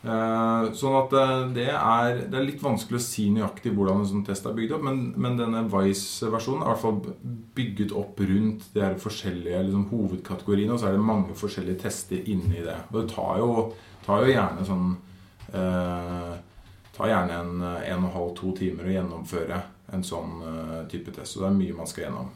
sånn 0.00 0.94
at 0.96 1.12
eh, 1.12 1.40
det 1.52 1.66
er, 1.68 2.22
det 2.32 2.38
er 2.38 2.46
litt 2.46 2.62
vanskelig 2.64 2.96
å 2.96 3.04
si 3.04 3.26
nøyaktig 3.34 3.74
hvordan 3.76 4.00
en 4.00 4.08
sånn 4.08 4.22
test 4.24 4.46
er 4.48 4.54
bygd 4.56 4.72
opp, 4.78 4.86
men, 4.86 5.02
men 5.20 5.36
denne 5.36 5.66
Vice-versjonen 5.68 6.62
er 6.64 6.70
i 6.70 6.72
hvert 6.72 6.84
fall 6.86 7.34
bygget 7.58 7.92
opp 8.00 8.22
rundt 8.24 8.70
de 8.72 8.84
her 8.84 8.96
forskjellige 9.02 9.60
liksom, 9.66 9.84
hovedkategoriene, 9.92 10.72
og 10.72 10.80
så 10.80 10.88
er 10.88 10.96
det 10.96 11.04
mange 11.04 11.36
forskjellige 11.36 11.82
tester 11.84 12.32
inni 12.32 12.64
det. 12.64 12.78
Og 12.88 13.02
det 13.02 13.06
tar 13.12 13.42
jo, 13.42 13.50
tar 14.06 14.24
jo 14.24 14.32
gjerne 14.32 14.68
sånn 14.70 14.88
eh, 15.52 16.32
tar 16.96 17.12
gjerne 17.12 17.40
en 17.42 17.52
eh, 17.60 17.90
en 17.92 18.00
og 18.00 18.08
en 18.08 18.16
halv, 18.16 18.34
to 18.40 18.54
timer 18.56 18.88
å 18.88 18.94
gjennomføre 18.96 19.62
en 19.92 20.06
sånn 20.06 20.36
eh, 20.48 20.76
type 20.88 21.12
test. 21.12 21.34
Så 21.34 21.44
det 21.44 21.50
er 21.50 21.58
mye 21.60 21.76
man 21.76 21.90
skal 21.90 22.06
gjennom. 22.06 22.32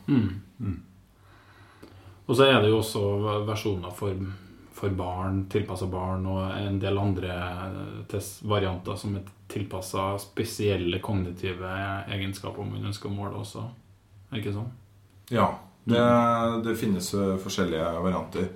Og 2.24 2.36
så 2.36 2.46
er 2.48 2.60
det 2.60 2.70
jo 2.72 2.80
også 2.80 3.02
versjoner 3.48 3.92
for, 3.96 4.20
for 4.84 4.96
barn, 4.98 5.44
tilpassa 5.52 5.88
barn, 5.90 6.26
og 6.28 6.44
en 6.54 6.78
del 6.82 7.00
andre 7.00 7.34
testvarianter 8.10 9.00
som 9.00 9.16
er 9.18 9.32
tilpassa 9.50 10.12
spesielle 10.22 11.00
kognitive 11.04 11.72
egenskaper 12.12 12.68
man 12.68 12.90
ønsker 12.92 13.10
å 13.10 13.16
måle 13.16 13.40
også. 13.40 13.64
Er 14.28 14.36
det 14.36 14.44
ikke 14.44 14.56
sånn? 14.60 14.72
Ja. 15.32 15.50
Det, 15.84 16.00
det 16.64 16.78
finnes 16.80 17.10
forskjellige 17.42 17.90
varianter. 18.00 18.46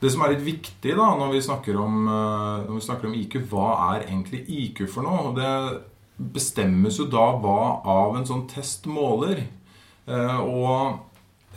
Det 0.00 0.12
som 0.12 0.22
er 0.24 0.34
litt 0.34 0.44
viktig 0.44 0.92
da 0.96 1.08
når 1.16 1.32
vi 1.32 1.42
snakker 1.44 1.78
om, 1.80 2.06
eh, 2.08 2.64
når 2.66 2.74
vi 2.74 2.84
snakker 2.84 3.08
om 3.08 3.16
IQ, 3.16 3.38
hva 3.50 3.68
er 3.94 4.06
egentlig 4.06 4.44
IQ 4.44 4.84
for 4.92 5.06
noe? 5.06 5.32
Det 5.36 6.32
bestemmes 6.36 7.00
jo 7.00 7.08
da 7.12 7.24
hva 7.40 7.80
av 7.80 8.16
en 8.16 8.28
sånn 8.28 8.44
test 8.50 8.88
måler. 8.88 9.46
Eh, 10.06 10.40
og 10.40 11.00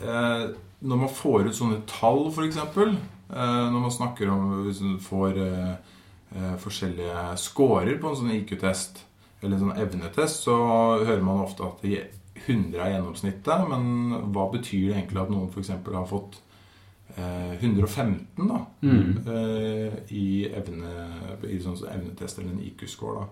eh, 0.00 0.48
når 0.80 1.02
man 1.04 1.12
får 1.12 1.50
ut 1.50 1.58
sånne 1.58 1.82
tall, 1.90 2.30
f.eks., 2.30 2.58
når 3.36 3.80
man 3.84 3.94
snakker 3.94 4.30
om 4.32 4.50
hvis 4.66 4.80
man 4.84 4.98
får 5.02 5.38
eh, 5.44 5.74
eh, 6.36 6.56
forskjellige 6.60 7.24
scorer 7.40 7.98
på 8.00 8.10
en 8.10 8.20
sånn 8.22 8.34
IQ-test, 8.38 9.04
eller 9.40 9.56
en 9.56 9.64
sånn 9.64 9.80
evnetest, 9.80 10.44
så 10.46 10.56
hører 11.00 11.22
man 11.24 11.44
ofte 11.44 11.64
at 11.64 11.84
de 11.84 11.96
100 12.46 12.76
er 12.76 12.94
gjennomsnittet. 12.94 13.66
Men 13.70 14.16
hva 14.34 14.46
betyr 14.52 14.90
det 14.90 14.96
egentlig 14.98 15.22
at 15.22 15.32
noen 15.32 15.50
f.eks. 15.50 15.72
har 15.86 16.08
fått 16.08 16.40
eh, 17.16 17.54
115 17.56 18.50
da, 18.50 18.60
eh, 18.84 20.00
i, 20.16 20.26
evne, 20.50 20.92
i 21.48 21.60
sånn 21.62 21.78
evnetest 21.88 22.40
eller 22.40 22.52
en 22.52 22.66
IQ-score? 22.68 23.28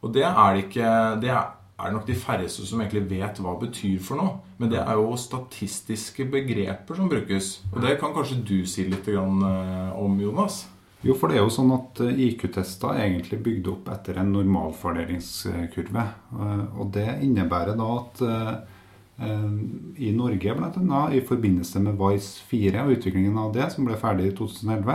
Og 0.00 0.14
det 0.14 0.22
er 0.24 0.54
det 0.54 0.62
ikke 0.64 0.90
Det 1.20 1.28
er 1.28 1.48
er 1.80 1.90
det 1.90 1.96
nok 1.96 2.06
de 2.08 2.16
færreste 2.18 2.66
som 2.68 2.80
egentlig 2.82 3.06
vet 3.10 3.40
hva 3.40 3.54
det 3.56 3.68
betyr 3.68 4.02
for 4.04 4.20
noe. 4.20 4.34
Men 4.60 4.72
det 4.72 4.80
er 4.82 4.98
jo 4.98 5.16
statistiske 5.18 6.26
begreper 6.30 6.98
som 6.98 7.08
brukes. 7.10 7.52
Og 7.72 7.80
det 7.84 7.96
kan 8.00 8.12
kanskje 8.16 8.42
du 8.46 8.58
si 8.68 8.84
litt 8.88 9.08
eh, 9.08 9.20
om, 9.20 10.20
Jonas? 10.20 10.66
Jo, 11.02 11.14
for 11.16 11.32
det 11.32 11.38
er 11.38 11.46
jo 11.46 11.54
sånn 11.54 11.72
at 11.76 12.02
eh, 12.04 12.20
IQ-tester 12.28 12.92
er 12.92 13.06
egentlig 13.06 13.40
bygd 13.46 13.70
opp 13.72 13.88
etter 13.94 14.20
en 14.20 14.34
normalfordelingskurve. 14.36 16.04
Eh, 16.36 16.66
Og 16.76 16.92
det 16.96 17.08
innebærer 17.24 17.78
da 17.80 17.94
at 18.00 18.22
i 19.20 20.10
Norge, 20.16 20.54
bl.a. 20.56 21.00
i 21.12 21.20
forbindelse 21.20 21.80
med 21.84 21.98
Vice 22.00 22.40
4 22.48 22.86
og 22.86 22.94
utviklingen 22.94 23.36
av 23.36 23.50
det, 23.52 23.66
som 23.72 23.84
ble 23.84 23.98
ferdig 24.00 24.30
i 24.30 24.36
2011, 24.38 24.94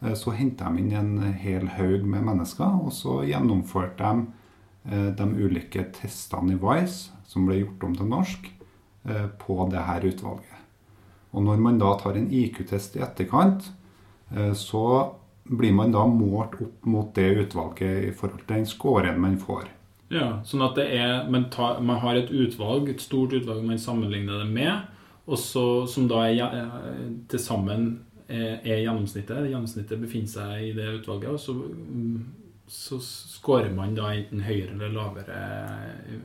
eh, 0.00 0.14
så 0.16 0.32
henta 0.32 0.70
de 0.72 0.80
inn 0.80 0.94
en 0.96 1.32
hel 1.42 1.66
haug 1.76 2.06
med 2.08 2.24
mennesker, 2.24 2.78
og 2.86 2.92
så 2.96 3.18
gjennomførte 3.28 4.00
de 4.00 4.39
de 4.82 5.24
ulike 5.36 5.82
testene 5.92 6.54
i 6.54 6.58
Vice, 6.60 7.10
som 7.30 7.46
ble 7.46 7.60
gjort 7.60 7.84
om 7.86 7.94
til 7.94 8.10
norsk, 8.10 8.50
eh, 9.08 9.26
på 9.38 9.56
det 9.70 9.86
her 9.86 10.06
utvalget. 10.08 10.56
Og 11.30 11.44
når 11.46 11.62
man 11.62 11.78
da 11.78 11.94
tar 11.98 12.18
en 12.18 12.30
IQ-test 12.30 12.96
i 12.98 13.04
etterkant, 13.06 13.70
eh, 14.34 14.52
så 14.52 15.14
blir 15.44 15.72
man 15.74 15.92
da 15.94 16.04
målt 16.06 16.56
opp 16.62 16.86
mot 16.86 17.14
det 17.14 17.28
utvalget 17.44 18.08
i 18.08 18.10
forhold 18.14 18.42
til 18.42 18.56
den 18.56 18.66
scoren 18.66 19.20
man 19.20 19.38
får. 19.38 19.68
Ja, 20.10 20.40
sånn 20.42 20.64
at 20.66 20.74
det 20.74 20.88
er, 20.90 21.28
man, 21.30 21.46
tar, 21.54 21.78
man 21.80 22.00
har 22.02 22.18
et 22.18 22.32
utvalg, 22.34 22.88
et 22.90 23.02
stort 23.02 23.32
utvalg 23.32 23.62
man 23.62 23.78
sammenligner 23.78 24.42
det 24.42 24.50
med, 24.50 24.88
og 25.30 25.38
så, 25.38 25.86
som 25.86 26.08
da 26.10 26.24
er, 26.26 26.42
eh, 26.42 27.10
til 27.30 27.42
sammen 27.42 27.90
er 28.30 28.62
gjennomsnittet. 28.62 29.48
Gjennomsnittet 29.50 29.98
befinner 29.98 30.30
seg 30.30 30.68
i 30.68 30.74
det 30.74 30.86
utvalget, 31.00 31.32
og 31.34 31.40
så, 31.42 31.54
mm, 31.54 32.26
så 32.70 33.00
scorer 33.02 33.72
man 33.74 33.96
da 33.98 34.12
enten 34.14 34.44
høyere 34.46 34.76
eller 34.76 34.92
lavere 34.94 35.38
i, 36.06 36.18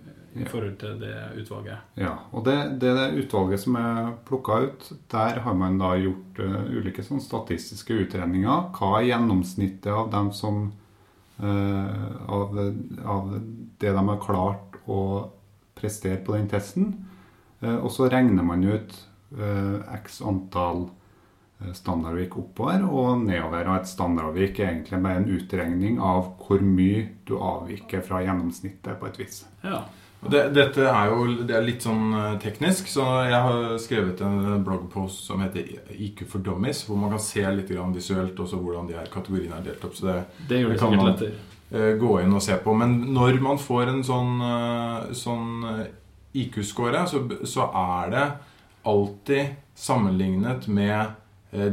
i 0.43 0.45
forhold 0.45 0.75
til 0.77 0.99
det 1.01 1.13
utvalget. 1.41 1.95
Ja, 1.97 2.11
og 2.37 2.45
det, 2.45 2.57
det, 2.83 2.91
det 2.99 3.23
utvalget 3.23 3.63
som 3.63 3.77
er 3.79 4.11
plukka 4.27 4.59
ut, 4.67 4.85
der 5.11 5.39
har 5.41 5.55
man 5.57 5.79
da 5.81 5.95
gjort 5.97 6.41
uh, 6.43 6.67
ulike 6.69 7.01
sånn 7.05 7.23
statistiske 7.23 7.97
utredninger. 8.05 8.69
Hva 8.77 8.91
er 8.99 9.07
gjennomsnittet 9.09 9.89
av 9.89 10.11
dem 10.13 10.29
som 10.37 10.67
uh, 11.41 12.05
av, 12.29 12.53
av 13.01 13.33
det 13.81 13.95
de 13.97 14.05
har 14.11 14.21
klart 14.21 14.77
å 14.85 15.01
prestere 15.75 16.21
på 16.21 16.37
den 16.37 16.51
testen. 16.51 16.93
Uh, 17.63 17.79
og 17.79 17.89
så 17.95 18.11
regner 18.13 18.45
man 18.45 18.61
ut 18.69 18.93
x 19.35 20.21
antall 20.23 20.85
standardvik 21.73 22.37
oppover 22.37 22.83
og 22.85 23.23
nedover. 23.25 23.67
Og 23.71 23.75
et 23.81 23.87
standardvik 23.89 24.59
er 24.59 24.69
egentlig 24.73 25.01
bare 25.03 25.21
en 25.23 25.29
utregning 25.37 25.99
av 25.99 26.33
hvor 26.45 26.61
mye 26.61 27.07
du 27.25 27.37
avviker 27.39 28.01
fra 28.05 28.21
gjennomsnittet 28.25 28.99
på 28.99 29.07
et 29.07 29.19
vis. 29.19 29.45
Ja. 29.63 29.83
Og 30.25 30.31
Det, 30.31 30.41
dette 30.55 30.81
er 30.89 31.09
jo 31.11 31.25
det 31.45 31.53
er 31.55 31.61
litt 31.65 31.83
sånn 31.85 32.13
eh, 32.17 32.37
teknisk, 32.41 32.87
så 32.89 33.03
jeg 33.29 33.41
har 33.45 33.75
skrevet 33.77 34.21
en 34.25 34.63
bloggpost 34.65 35.25
som 35.27 35.41
heter 35.43 35.67
IQ 35.93 36.23
for 36.31 36.39
dummies, 36.41 36.85
hvor 36.87 36.97
man 36.97 37.11
kan 37.13 37.19
se 37.21 37.43
litt 37.53 37.69
grann 37.69 37.93
visuelt 37.93 38.39
også 38.39 38.57
hvordan 38.57 38.87
de 38.89 38.95
her 38.97 39.05
kategoriene 39.13 39.59
er 39.59 39.67
delt 39.67 39.83
opp. 39.85 39.93
Så 39.95 40.07
det, 40.07 40.23
Det 40.49 40.61
gjør 40.63 40.71
det 40.73 40.79
kan 40.79 40.95
man. 40.95 41.11
lettere. 41.11 41.35
eh, 41.71 41.91
gå 42.01 42.15
inn 42.23 42.33
og 42.33 42.41
se 42.41 42.57
på. 42.57 42.73
Men 42.77 42.97
når 43.13 43.39
man 43.41 43.57
får 43.61 43.91
en 43.91 44.01
sånn, 44.07 44.33
eh, 44.41 45.13
sånn 45.13 45.85
IQ-score, 46.35 47.05
så, 47.07 47.21
så 47.47 47.69
er 47.75 48.09
det 48.15 48.25
alltid 48.85 49.53
sammenlignet 49.75 50.67
med 50.67 51.13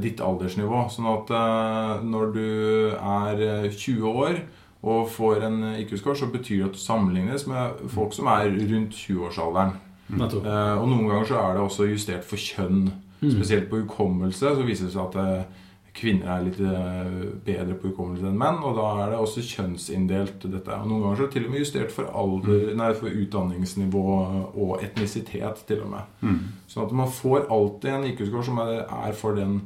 ditt 0.02 0.20
aldersnivå. 0.24 0.86
Sånn 0.92 1.08
at 1.10 1.30
eh, 1.36 2.02
når 2.08 2.34
du 2.34 2.48
er 2.96 3.46
eh, 3.46 3.70
20 3.70 4.18
år 4.24 4.42
og 4.82 5.06
får 5.14 5.46
en 5.46 5.58
IQ-score, 5.78 6.18
så 6.18 6.28
betyr 6.30 6.64
det 6.64 6.68
at 6.70 6.76
du 6.76 6.82
sammenlignes 6.82 7.46
med 7.50 7.82
folk 7.92 8.14
som 8.16 8.30
er 8.32 8.50
rundt 8.50 8.96
20-årsalderen. 8.98 9.76
Nettopp. 10.12 10.46
Eh, 10.46 10.74
og 10.80 10.88
noen 10.90 11.08
ganger 11.08 11.28
så 11.30 11.40
er 11.40 11.56
det 11.56 11.64
også 11.64 11.88
justert 11.90 12.26
for 12.26 12.40
kjønn. 12.40 12.88
Mm. 13.22 13.30
Spesielt 13.36 13.68
på 13.70 13.84
hukommelse 13.84 14.56
så 14.56 14.66
viser 14.66 14.88
det 14.88 14.94
seg 14.96 15.04
at 15.06 15.20
eh, 15.22 15.60
kvinner 15.96 16.30
er 16.32 16.44
litt 16.46 16.60
eh, 16.64 17.10
bedre 17.44 17.76
på 17.76 17.90
hukommelse 17.90 18.24
enn 18.28 18.38
menn. 18.40 18.62
Og 18.64 18.78
da 18.78 18.86
er 19.02 19.12
det 19.12 19.20
også 19.20 19.44
kjønnsinndelt 19.44 20.46
dette. 20.48 20.78
Og 20.78 20.88
noen 20.88 21.04
ganger 21.04 21.20
så 21.20 21.26
er 21.26 21.28
det 21.28 21.36
til 21.36 21.46
og 21.48 21.52
med 21.52 21.62
justert 21.62 21.94
for, 21.94 22.08
alder, 22.22 22.64
nei, 22.78 22.88
for 22.98 23.20
utdanningsnivå 23.22 24.06
og 24.52 24.74
etnisitet 24.84 25.62
til 25.68 25.84
og 25.84 25.92
med. 25.92 26.18
Mm. 26.24 26.40
Sånn 26.72 26.88
at 26.88 26.96
man 27.02 27.14
får 27.20 27.46
alltid 27.52 27.92
en 27.92 28.08
IQ-score 28.10 28.48
som 28.48 28.62
er, 28.64 29.16
for 29.18 29.36
den 29.38 29.58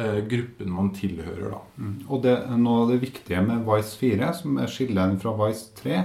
eh, 0.00 0.20
gruppen 0.30 0.72
man 0.72 0.92
tilhører, 0.96 1.50
da. 1.52 1.62
Mm. 1.76 1.96
Og 2.08 2.24
det, 2.24 2.36
noe 2.56 2.84
av 2.84 2.94
det 2.94 3.02
viktige 3.04 3.44
med 3.44 3.66
Vice 3.68 4.00
4, 4.00 4.32
som 4.40 4.62
er 4.62 4.72
skilleren 4.72 5.20
fra 5.20 5.36
Vice 5.44 5.68
3, 5.82 6.00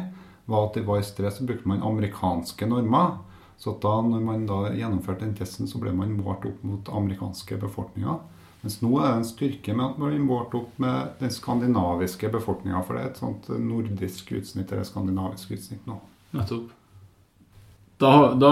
var 0.51 0.67
at 0.67 0.81
i 0.81 0.83
Vice 0.87 1.15
3 1.15 1.31
så 1.31 1.47
brukte 1.47 1.71
man 1.71 1.85
amerikanske 1.87 2.67
normer. 2.67 3.15
Så 3.63 3.77
da 3.79 3.95
når 4.03 4.23
man 4.25 4.47
da 4.49 4.73
gjennomførte 4.75 5.23
den 5.23 5.37
testen, 5.37 5.69
så 5.71 5.79
ble 5.79 5.93
man 5.95 6.17
målt 6.17 6.43
opp 6.49 6.63
mot 6.67 6.89
amerikanske 6.91 7.55
befolkninger. 7.61 8.19
Mens 8.63 8.77
nå 8.79 8.93
er 8.95 9.09
det 9.09 9.15
en 9.19 9.27
styrke 9.27 9.73
med 9.75 9.85
at 9.89 9.97
man 9.99 10.13
blir 10.13 10.23
målt 10.23 10.53
opp 10.55 10.77
med 10.79 11.17
den 11.19 11.33
skandinaviske 11.33 12.29
befolkninga. 12.31 12.79
For 12.87 12.95
det 12.95 13.01
er 13.03 13.09
et 13.11 13.19
sånt 13.19 13.49
nordisk 13.59 14.31
utsnitt 14.37 14.71
eller 14.71 14.87
skandinavisk 14.87 15.51
utsnitt 15.57 15.83
nå. 15.89 15.99
Nettopp. 16.37 16.71
Da, 18.03 18.33
da 18.35 18.49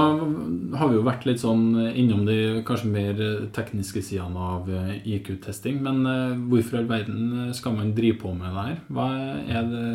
har 0.79 0.91
vi 0.91 0.99
jo 0.99 1.03
vært 1.03 1.25
litt 1.27 1.41
sånn 1.41 1.73
innom 1.97 2.21
de 2.27 2.61
kanskje 2.67 2.91
mer 2.91 3.23
tekniske 3.55 4.03
sidene 4.05 4.45
av 4.51 4.69
eh, 4.69 4.93
IQ-testing. 5.15 5.81
Men 5.83 6.05
eh, 6.07 6.35
hvorfor 6.51 6.77
i 6.77 6.81
all 6.83 6.91
verden 6.91 7.49
skal 7.57 7.75
man 7.79 7.95
drive 7.97 8.19
på 8.21 8.35
med 8.35 8.51
det 8.51 8.67
her? 8.67 8.77
Hva, 8.93 9.07
er 9.47 9.67
det 9.71 9.87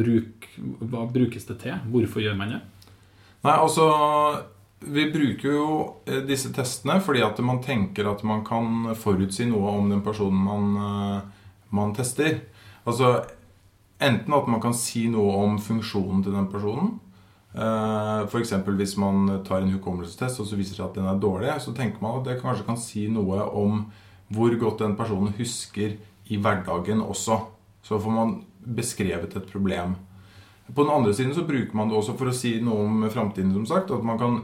bruk, 0.00 0.48
hva 0.80 1.04
brukes 1.10 1.46
det 1.50 1.60
til? 1.66 1.78
Hvorfor 1.92 2.24
gjør 2.24 2.38
man 2.38 2.56
det? 2.56 2.62
Nei, 3.46 3.54
altså 3.54 3.90
Vi 4.86 5.06
bruker 5.10 5.50
jo 5.50 5.70
eh, 6.06 6.22
disse 6.26 6.52
testene 6.54 7.00
fordi 7.02 7.24
at 7.26 7.40
man 7.44 7.58
tenker 7.64 8.06
at 8.10 8.22
man 8.26 8.44
kan 8.46 8.92
forutsi 8.98 9.48
noe 9.50 9.72
om 9.80 9.90
den 9.90 10.04
personen 10.06 10.44
man, 10.46 10.68
eh, 10.76 11.48
man 11.74 11.94
tester. 11.96 12.38
Altså 12.86 13.16
enten 13.98 14.36
at 14.36 14.48
man 14.52 14.62
kan 14.62 14.76
si 14.76 15.08
noe 15.10 15.34
om 15.42 15.58
funksjonen 15.58 16.22
til 16.22 16.36
den 16.36 16.48
personen. 16.52 16.96
F.eks. 17.56 18.50
hvis 18.52 18.98
man 19.00 19.30
tar 19.46 19.62
en 19.62 19.70
hukommelsestest 19.72 20.42
og 20.42 20.44
så 20.44 20.58
viser 20.58 20.74
det 20.74 20.76
seg 20.76 20.90
at 20.90 20.98
den 20.98 21.06
er 21.08 21.20
dårlig, 21.22 21.54
så 21.64 21.72
tenker 21.72 22.02
man 22.04 22.18
at 22.18 22.26
det 22.28 22.34
kanskje 22.42 22.66
kan 22.66 22.76
si 22.76 23.06
noe 23.08 23.46
om 23.48 23.86
hvor 24.28 24.52
godt 24.60 24.82
den 24.82 24.96
personen 24.98 25.32
husker 25.38 25.94
i 26.28 26.36
hverdagen 26.36 27.00
også. 27.00 27.38
Så 27.80 27.96
får 28.02 28.12
man 28.12 28.34
beskrevet 28.60 29.36
et 29.38 29.48
problem. 29.48 29.94
På 30.74 30.82
den 30.82 30.92
andre 30.92 31.14
siden 31.14 31.34
så 31.34 31.44
bruker 31.46 31.76
man 31.76 31.88
det 31.88 31.96
også 31.96 32.16
for 32.18 32.30
å 32.30 32.34
si 32.34 32.56
noe 32.64 32.86
om 32.86 33.04
framtiden, 33.10 33.52
som 33.54 33.66
sagt. 33.70 33.92
At 33.94 34.06
man 34.06 34.18
kan 34.18 34.38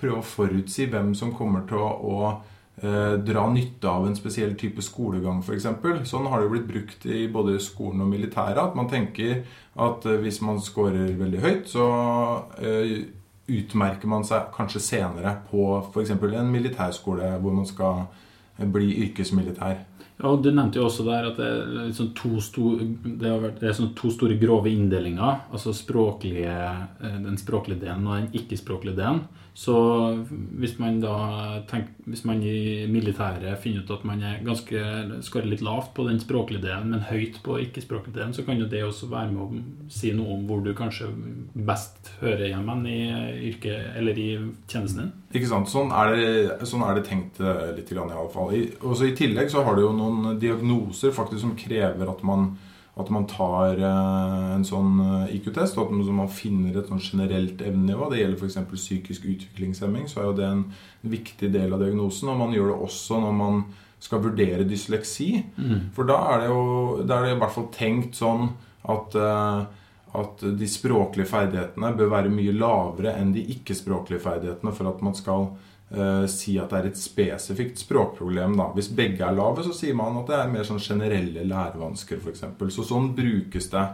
prøve 0.00 0.20
å 0.20 0.26
forutsi 0.26 0.86
hvem 0.90 1.14
som 1.18 1.34
kommer 1.34 1.66
til 1.68 1.82
å, 1.82 2.40
eh, 2.82 3.16
dra 3.18 3.48
nytte 3.50 3.90
av 3.90 4.06
en 4.06 4.14
spesiell 4.16 4.54
type 4.54 4.82
skolegang, 4.82 5.42
f.eks. 5.42 5.66
Sånn 6.10 6.30
har 6.30 6.38
det 6.38 6.46
jo 6.46 6.54
blitt 6.54 6.70
brukt 6.70 7.06
i 7.06 7.26
både 7.26 7.58
skolen 7.58 8.00
og 8.02 8.08
militæret. 8.08 8.58
At 8.58 8.76
man 8.78 8.88
tenker 8.88 9.42
at 9.76 10.06
eh, 10.06 10.20
hvis 10.22 10.40
man 10.42 10.60
scorer 10.62 11.18
veldig 11.18 11.40
høyt, 11.42 11.66
så 11.68 11.88
eh, 12.62 13.10
utmerker 13.50 14.08
man 14.08 14.24
seg 14.24 14.52
kanskje 14.54 14.80
senere 14.80 15.40
på 15.50 15.82
f.eks. 15.90 16.14
en 16.14 16.52
militærskole 16.52 17.34
hvor 17.42 17.52
man 17.52 17.66
skal 17.66 18.06
bli 18.56 18.94
yrkesmilitær. 19.08 19.82
Ja, 20.20 20.30
og 20.30 20.42
Du 20.44 20.50
nevnte 20.52 20.78
jo 20.78 20.86
også 20.86 21.06
der 21.08 21.26
at 21.26 21.38
det 21.40 21.46
er, 21.46 21.70
liksom 21.88 22.12
to, 22.14 22.36
store, 22.42 22.86
det 23.04 23.32
vært, 23.42 23.56
det 23.60 23.70
er 23.70 23.78
sånn 23.80 23.94
to 23.98 24.12
store 24.14 24.36
grove 24.38 24.70
inndelinger. 24.70 25.40
Altså 25.50 25.74
språklige, 25.74 26.54
eh, 27.02 27.16
den 27.24 27.38
språklige 27.40 27.82
delen 27.82 28.06
og 28.06 28.20
den 28.20 28.42
ikke-språklige 28.42 28.98
delen. 29.00 29.24
Så 29.54 29.74
hvis 30.58 30.72
man 30.82 30.96
da 30.98 31.14
tenker, 31.70 31.92
hvis 32.10 32.24
man 32.26 32.40
i 32.42 32.88
militæret 32.90 33.60
finner 33.62 33.84
ut 33.84 33.92
at 33.94 34.02
man 34.06 34.22
er 34.26 34.40
ganske 34.42 34.80
skårer 35.22 35.46
litt 35.46 35.62
lavt 35.62 35.92
på 35.94 36.08
den 36.08 36.18
språklige 36.18 36.64
delen, 36.64 36.90
men 36.90 37.04
høyt 37.06 37.38
på 37.44 37.60
ikke-språklige 37.62 38.16
delen, 38.16 38.34
så 38.34 38.42
kan 38.42 38.58
jo 38.58 38.66
det 38.70 38.82
også 38.82 39.06
være 39.12 39.30
med 39.30 39.44
å 39.44 39.92
si 39.94 40.10
noe 40.16 40.34
om 40.34 40.42
hvor 40.48 40.64
du 40.64 40.72
kanskje 40.74 41.06
best 41.54 42.10
hører 42.18 42.48
hjemme 42.50 42.76
i 42.90 42.98
yrket 43.52 43.94
eller 44.00 44.18
i 44.18 44.28
tjenesten 44.66 45.04
din. 45.04 45.14
Ikke 45.38 45.52
sant? 45.52 45.70
Sånn 45.70 45.94
er 45.94 46.10
det, 46.16 46.66
sånn 46.66 46.82
er 46.88 46.98
det 46.98 47.06
tenkt 47.06 47.38
eh, 47.38 47.70
litt 47.78 47.94
iallfall. 47.94 48.50
I, 48.58 48.64
også 48.82 49.06
I 49.06 49.14
tillegg 49.18 49.54
så 49.54 49.62
har 49.62 49.78
du 49.78 49.84
jo 49.86 49.94
noen 49.94 50.34
diagnoser 50.42 51.14
faktisk 51.14 51.44
som 51.46 51.54
krever 51.58 52.10
at 52.10 52.26
man, 52.26 52.56
at 52.94 53.10
man 53.10 53.26
tar 53.26 53.80
eh, 53.82 54.50
en 54.54 54.64
sånn 54.66 54.98
eh, 55.02 55.36
IQ-test, 55.38 55.78
og 55.78 55.88
at 55.90 56.10
man, 56.14 56.28
finner 56.30 56.78
et 56.78 56.90
sånn 56.90 57.02
generelt 57.02 57.62
evnenivå. 57.62 58.10
Det 58.10 58.20
gjelder 58.20 58.38
f.eks. 58.38 58.58
psykisk 58.70 59.26
utviklingshemming, 59.30 60.06
så 60.10 60.20
er 60.20 60.28
jo 60.28 60.36
det 60.38 60.50
en 60.50 60.66
viktig 61.14 61.50
del 61.54 61.74
av 61.74 61.82
diagnosen. 61.82 62.30
Og 62.30 62.38
man 62.44 62.54
gjør 62.54 62.70
det 62.70 62.82
også 62.88 63.18
når 63.24 63.38
man 63.40 63.64
skal 64.04 64.22
vurdere 64.22 64.66
dysleksi. 64.68 65.30
For 65.96 66.06
da 66.06 66.20
er 66.34 66.44
det 66.44 66.52
jo 66.52 66.62
da 67.08 67.18
er 67.18 67.26
det 67.26 67.34
i 67.34 67.40
hvert 67.40 67.56
fall 67.56 67.70
tenkt 67.74 68.20
sånn 68.20 68.50
at 68.92 69.16
eh, 69.18 69.64
at 70.14 70.42
de 70.58 70.66
språklige 70.70 71.26
ferdighetene 71.26 71.88
bør 71.98 72.12
være 72.12 72.30
mye 72.30 72.52
lavere 72.54 73.16
enn 73.18 73.32
de 73.34 73.42
ikke-språklige 73.56 74.22
ferdighetene 74.22 74.70
for 74.76 74.86
at 74.86 75.00
man 75.02 75.16
skal 75.18 75.48
eh, 75.90 76.24
si 76.30 76.56
at 76.60 76.72
det 76.72 76.80
er 76.80 76.90
et 76.90 77.00
spesifikt 77.00 77.82
språkproblem. 77.82 78.56
Da. 78.60 78.70
Hvis 78.76 78.92
begge 78.96 79.26
er 79.26 79.36
lave, 79.36 79.64
så 79.66 79.74
sier 79.76 79.96
man 79.98 80.20
at 80.22 80.30
det 80.30 80.38
er 80.40 80.52
mer 80.52 80.68
sånn 80.68 80.82
generelle 80.82 81.46
lærevansker, 81.48 82.22
f.eks. 82.22 82.46
Så 82.74 82.86
sånn 82.88 83.12
brukes 83.16 83.70
det 83.72 83.84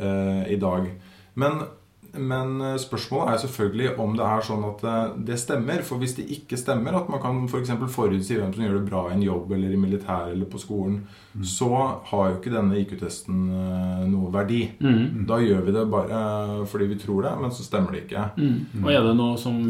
uh, 0.00 0.42
i 0.50 0.58
dag. 0.60 0.90
Men 1.40 1.62
men 2.12 2.60
eh, 2.60 2.76
spørsmålet 2.80 3.34
er 3.34 3.42
selvfølgelig 3.44 3.90
om 4.02 4.14
det 4.18 4.26
er 4.26 4.44
sånn 4.46 4.64
at 4.68 4.84
eh, 4.86 5.12
det 5.28 5.38
stemmer. 5.40 5.82
For 5.86 6.02
hvis 6.02 6.16
det 6.18 6.26
ikke 6.34 6.58
stemmer, 6.60 6.96
at 6.98 7.10
man 7.12 7.22
kan 7.22 7.42
f.eks. 7.46 7.72
For 7.80 7.94
forutsi 8.00 8.38
hvem 8.38 8.52
som 8.54 8.64
gjør 8.64 8.78
det 8.78 8.86
bra 8.88 9.04
i 9.08 9.16
en 9.16 9.24
jobb 9.24 9.52
eller 9.56 9.74
i 9.74 9.80
militæret 9.80 10.34
eller 10.34 10.50
på 10.50 10.60
skolen, 10.60 11.00
så 11.46 11.70
har 12.10 12.30
jo 12.30 12.38
ikke 12.38 12.54
denne 12.54 12.80
IQ-testen 12.82 13.44
eh, 13.54 14.02
noe 14.10 14.32
verdi. 14.34 14.64
Mm. 14.82 15.26
Da 15.30 15.40
gjør 15.42 15.62
vi 15.68 15.76
det 15.76 15.86
bare 15.92 16.24
fordi 16.70 16.90
vi 16.90 16.98
tror 17.00 17.28
det, 17.28 17.36
men 17.40 17.54
så 17.54 17.66
stemmer 17.66 17.94
det 17.94 18.04
ikke. 18.06 18.26
Mm. 18.40 18.82
Og 18.84 18.90
er 18.92 19.06
det 19.06 19.14
noe 19.18 19.38
som 19.40 19.60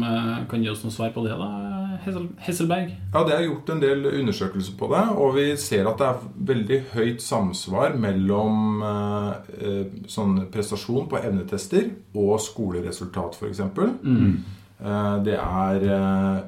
kan 0.49 0.63
gi 0.63 0.71
oss 0.71 0.83
noe 0.85 0.93
svar 0.95 1.13
på 1.15 1.25
det, 1.27 1.37
da? 1.37 1.81
Hessel 2.01 2.27
Hesselberg? 2.41 2.91
Ja, 3.13 3.23
Det 3.27 3.35
er 3.35 3.45
gjort 3.45 3.69
en 3.69 3.81
del 3.81 4.05
undersøkelser 4.05 4.77
på 4.79 4.89
det, 4.93 5.03
og 5.17 5.35
vi 5.35 5.45
ser 5.59 5.89
at 5.89 5.99
det 5.99 6.07
er 6.07 6.23
veldig 6.51 6.79
høyt 6.95 7.23
samsvar 7.23 7.97
mellom 8.01 8.81
eh, 8.87 9.91
sånn 10.09 10.47
prestasjon 10.53 11.09
på 11.11 11.19
evnetester 11.21 11.91
og 12.15 12.30
skoleresultat, 12.39 13.35
f.eks. 13.35 13.61
Mm. 14.03 14.43
Eh, 14.81 15.23
det 15.23 15.37
er 15.37 15.85
eh, 15.85 16.41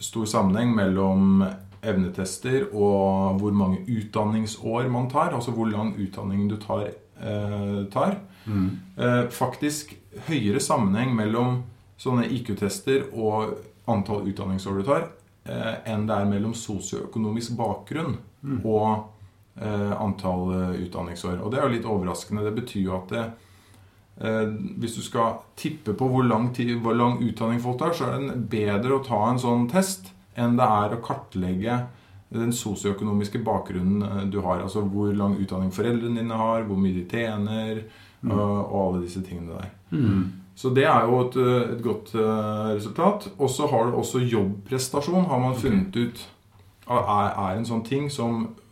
stor 0.00 0.28
sammenheng 0.30 0.74
mellom 0.76 1.44
evnetester 1.80 2.68
og 2.76 3.40
hvor 3.40 3.54
mange 3.56 3.80
utdanningsår 3.88 4.88
man 4.92 5.08
tar, 5.10 5.32
altså 5.34 5.54
hvor 5.56 5.70
lang 5.70 5.94
utdanning 5.98 6.48
du 6.50 6.56
tar. 6.60 6.90
Eh, 7.20 7.86
tar. 7.92 8.18
Mm. 8.46 8.70
faktisk 9.30 9.92
høyere 10.26 10.58
sammenheng 10.64 11.12
mellom 11.14 11.58
sånne 12.00 12.24
IQ-tester 12.32 13.04
og 13.12 13.52
antall 13.86 14.24
utdanningsår 14.26 14.80
du 14.80 14.86
tar, 14.88 15.04
enn 15.84 16.06
det 16.08 16.16
er 16.16 16.26
mellom 16.26 16.54
sosioøkonomisk 16.56 17.52
bakgrunn 17.58 18.16
og 18.64 19.12
eh, 19.60 19.92
antall 19.92 20.72
utdanningsår. 20.80 21.36
Og 21.44 21.52
det 21.52 21.60
er 21.60 21.68
jo 21.68 21.74
litt 21.76 21.90
overraskende. 21.92 22.46
Det 22.48 22.56
betyr 22.62 22.88
jo 22.88 22.96
at 22.96 23.12
det, 23.12 23.26
hvis 24.20 24.98
du 24.98 25.00
skal 25.00 25.38
tippe 25.56 25.94
på 25.96 26.08
hvor 26.12 26.26
lang, 26.26 26.50
tid, 26.52 26.74
hvor 26.84 26.92
lang 26.92 27.22
utdanning 27.24 27.60
folk 27.62 27.78
tar, 27.80 27.94
så 27.96 28.10
er 28.10 28.26
det 28.26 28.34
bedre 28.52 28.98
å 28.98 29.04
ta 29.04 29.20
en 29.30 29.40
sånn 29.40 29.64
test 29.70 30.10
enn 30.36 30.58
det 30.58 30.66
er 30.66 30.92
å 30.92 31.00
kartlegge 31.04 31.78
den 32.30 32.52
sosioøkonomiske 32.54 33.40
bakgrunnen 33.44 34.04
eh, 34.06 34.26
du 34.30 34.40
har. 34.44 34.62
Altså 34.62 34.84
hvor 34.86 35.10
lang 35.16 35.38
utdanning 35.40 35.72
foreldrene 35.74 36.20
dine 36.20 36.36
har, 36.38 36.66
hvor 36.68 36.78
mye 36.78 36.94
de 37.00 37.06
tjener, 37.10 37.82
og, 38.28 38.36
og 38.36 38.76
alle 38.84 39.02
disse 39.06 39.22
tingene 39.24 39.56
der. 39.56 39.72
Mm. 39.90 40.28
Så 40.60 40.70
det 40.76 40.84
er 40.84 41.06
jo 41.08 41.22
et, 41.24 41.36
eh, 41.40 41.72
et 41.74 41.82
godt 41.82 42.14
eh, 42.14 42.66
resultat. 42.76 43.30
Og 43.38 43.50
så 43.50 43.66
har 43.70 43.88
du 43.88 43.98
også 43.98 44.22
jobbprestasjon, 44.22 45.26
har 45.30 45.40
man 45.42 45.56
funnet 45.58 45.96
ut 45.96 46.26
er, 46.90 47.30
er 47.38 47.56
en 47.56 47.66
sånn 47.66 47.84
ting 47.86 48.10
som 48.12 48.42
eh, 48.44 48.69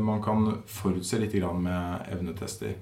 man 0.00 0.22
kan 0.22 0.46
forutse 0.66 1.18
litt 1.20 1.32
grann 1.36 1.60
med 1.62 2.08
evnetester. 2.12 2.74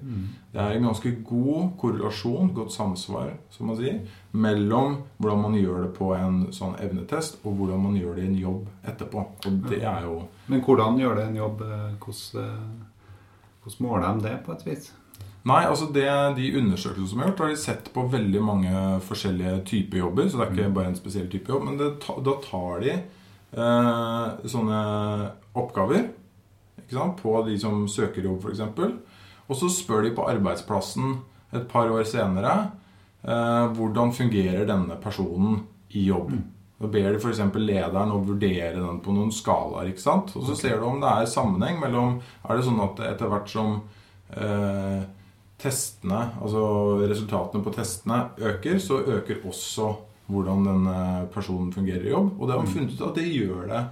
Det 0.53 0.59
er 0.61 0.75
en 0.77 0.87
ganske 0.87 1.11
god 1.25 1.71
korrelasjon, 1.81 2.53
godt 2.55 2.71
samsvar, 2.75 3.31
som 3.53 3.67
man 3.71 3.77
sier, 3.79 3.99
mellom 4.31 4.97
hvordan 5.17 5.41
man 5.41 5.55
gjør 5.59 5.83
det 5.87 5.91
på 5.97 6.13
en 6.17 6.41
sånn 6.55 6.75
evnetest, 6.83 7.39
og 7.45 7.55
hvordan 7.59 7.79
man 7.83 7.95
gjør 7.99 8.15
det 8.19 8.23
i 8.25 8.31
en 8.31 8.41
jobb 8.41 8.67
etterpå. 8.89 9.25
Og 9.47 9.61
det 9.69 9.81
er 9.83 10.03
jo 10.07 10.17
Men 10.47 10.61
hvordan 10.65 10.99
gjør 10.99 11.15
det 11.21 11.27
en 11.29 11.35
jobb? 11.41 11.61
eh, 11.61 11.93
Hvordan, 12.03 12.43
eh, 12.43 12.83
hvordan 13.63 13.87
måler 13.87 14.13
de 14.19 14.27
det, 14.29 14.35
på 14.45 14.51
et 14.57 14.65
vis? 14.67 14.91
Nei, 15.45 15.65
altså 15.67 15.89
det, 15.91 16.05
De 16.37 16.51
undersøkelsene 16.57 17.09
som 17.09 17.19
er 17.19 17.25
gjort, 17.27 17.39
har 17.39 17.49
de 17.49 17.55
sett 17.59 17.89
på 17.93 18.05
veldig 18.11 18.41
mange 18.41 18.99
forskjellige 19.03 19.57
typer 19.65 19.97
jobber. 19.97 20.29
Så 20.29 20.37
det 20.39 20.45
er 20.47 20.53
ikke 20.53 20.73
bare 20.77 20.87
en 20.93 20.95
spesiell 20.95 21.27
type 21.27 21.51
jobb. 21.51 21.65
Men 21.67 21.77
det, 21.77 21.89
da 22.23 22.35
tar 22.45 22.79
de 22.79 22.93
eh, 22.93 24.47
sånne 24.47 24.79
oppgaver 25.59 26.07
på 26.89 27.35
de 27.47 27.57
som 27.59 27.87
søker 27.87 28.25
jobb, 28.25 28.43
f.eks. 28.43 28.61
Og 29.47 29.59
så 29.59 29.69
spør 29.71 30.03
de 30.05 30.15
på 30.15 30.25
arbeidsplassen 30.29 31.19
et 31.53 31.67
par 31.69 31.91
år 31.91 32.05
senere 32.07 32.53
eh, 33.23 33.65
hvordan 33.75 34.13
fungerer 34.15 34.65
denne 34.69 34.97
personen 35.01 35.63
i 35.93 36.07
jobb. 36.07 36.33
Da 36.81 36.89
ber 36.91 37.13
de 37.13 37.19
f.eks. 37.21 37.41
lederen 37.55 38.11
å 38.11 38.21
vurdere 38.25 38.75
den 38.79 39.01
på 39.03 39.15
noen 39.15 39.31
skalaer. 39.31 39.91
ikke 39.91 40.03
sant? 40.03 40.33
Og 40.35 40.47
så 40.47 40.55
ser 40.59 40.79
du 40.79 40.87
om 40.89 41.01
det 41.03 41.11
er 41.11 41.29
sammenheng 41.31 41.79
mellom 41.83 42.17
Er 42.43 42.57
det 42.57 42.65
sånn 42.67 42.81
at 42.83 43.03
etter 43.07 43.31
hvert 43.31 43.51
som 43.51 43.77
eh, 44.35 45.03
testene, 45.63 46.25
altså 46.43 46.63
resultatene 47.03 47.63
på 47.63 47.75
testene 47.75 48.25
øker, 48.41 48.81
så 48.83 48.99
øker 49.19 49.45
også 49.47 49.93
hvordan 50.33 50.65
denne 50.65 50.97
personen 51.33 51.71
fungerer 51.75 52.07
i 52.07 52.13
jobb. 52.13 52.33
Og 52.39 52.47
det 52.47 52.55
har 52.55 52.63
man 52.63 52.73
funnet 52.73 52.95
ut 52.95 53.05
at 53.07 53.19
det 53.19 53.29
gjør 53.29 53.67
det 53.69 53.83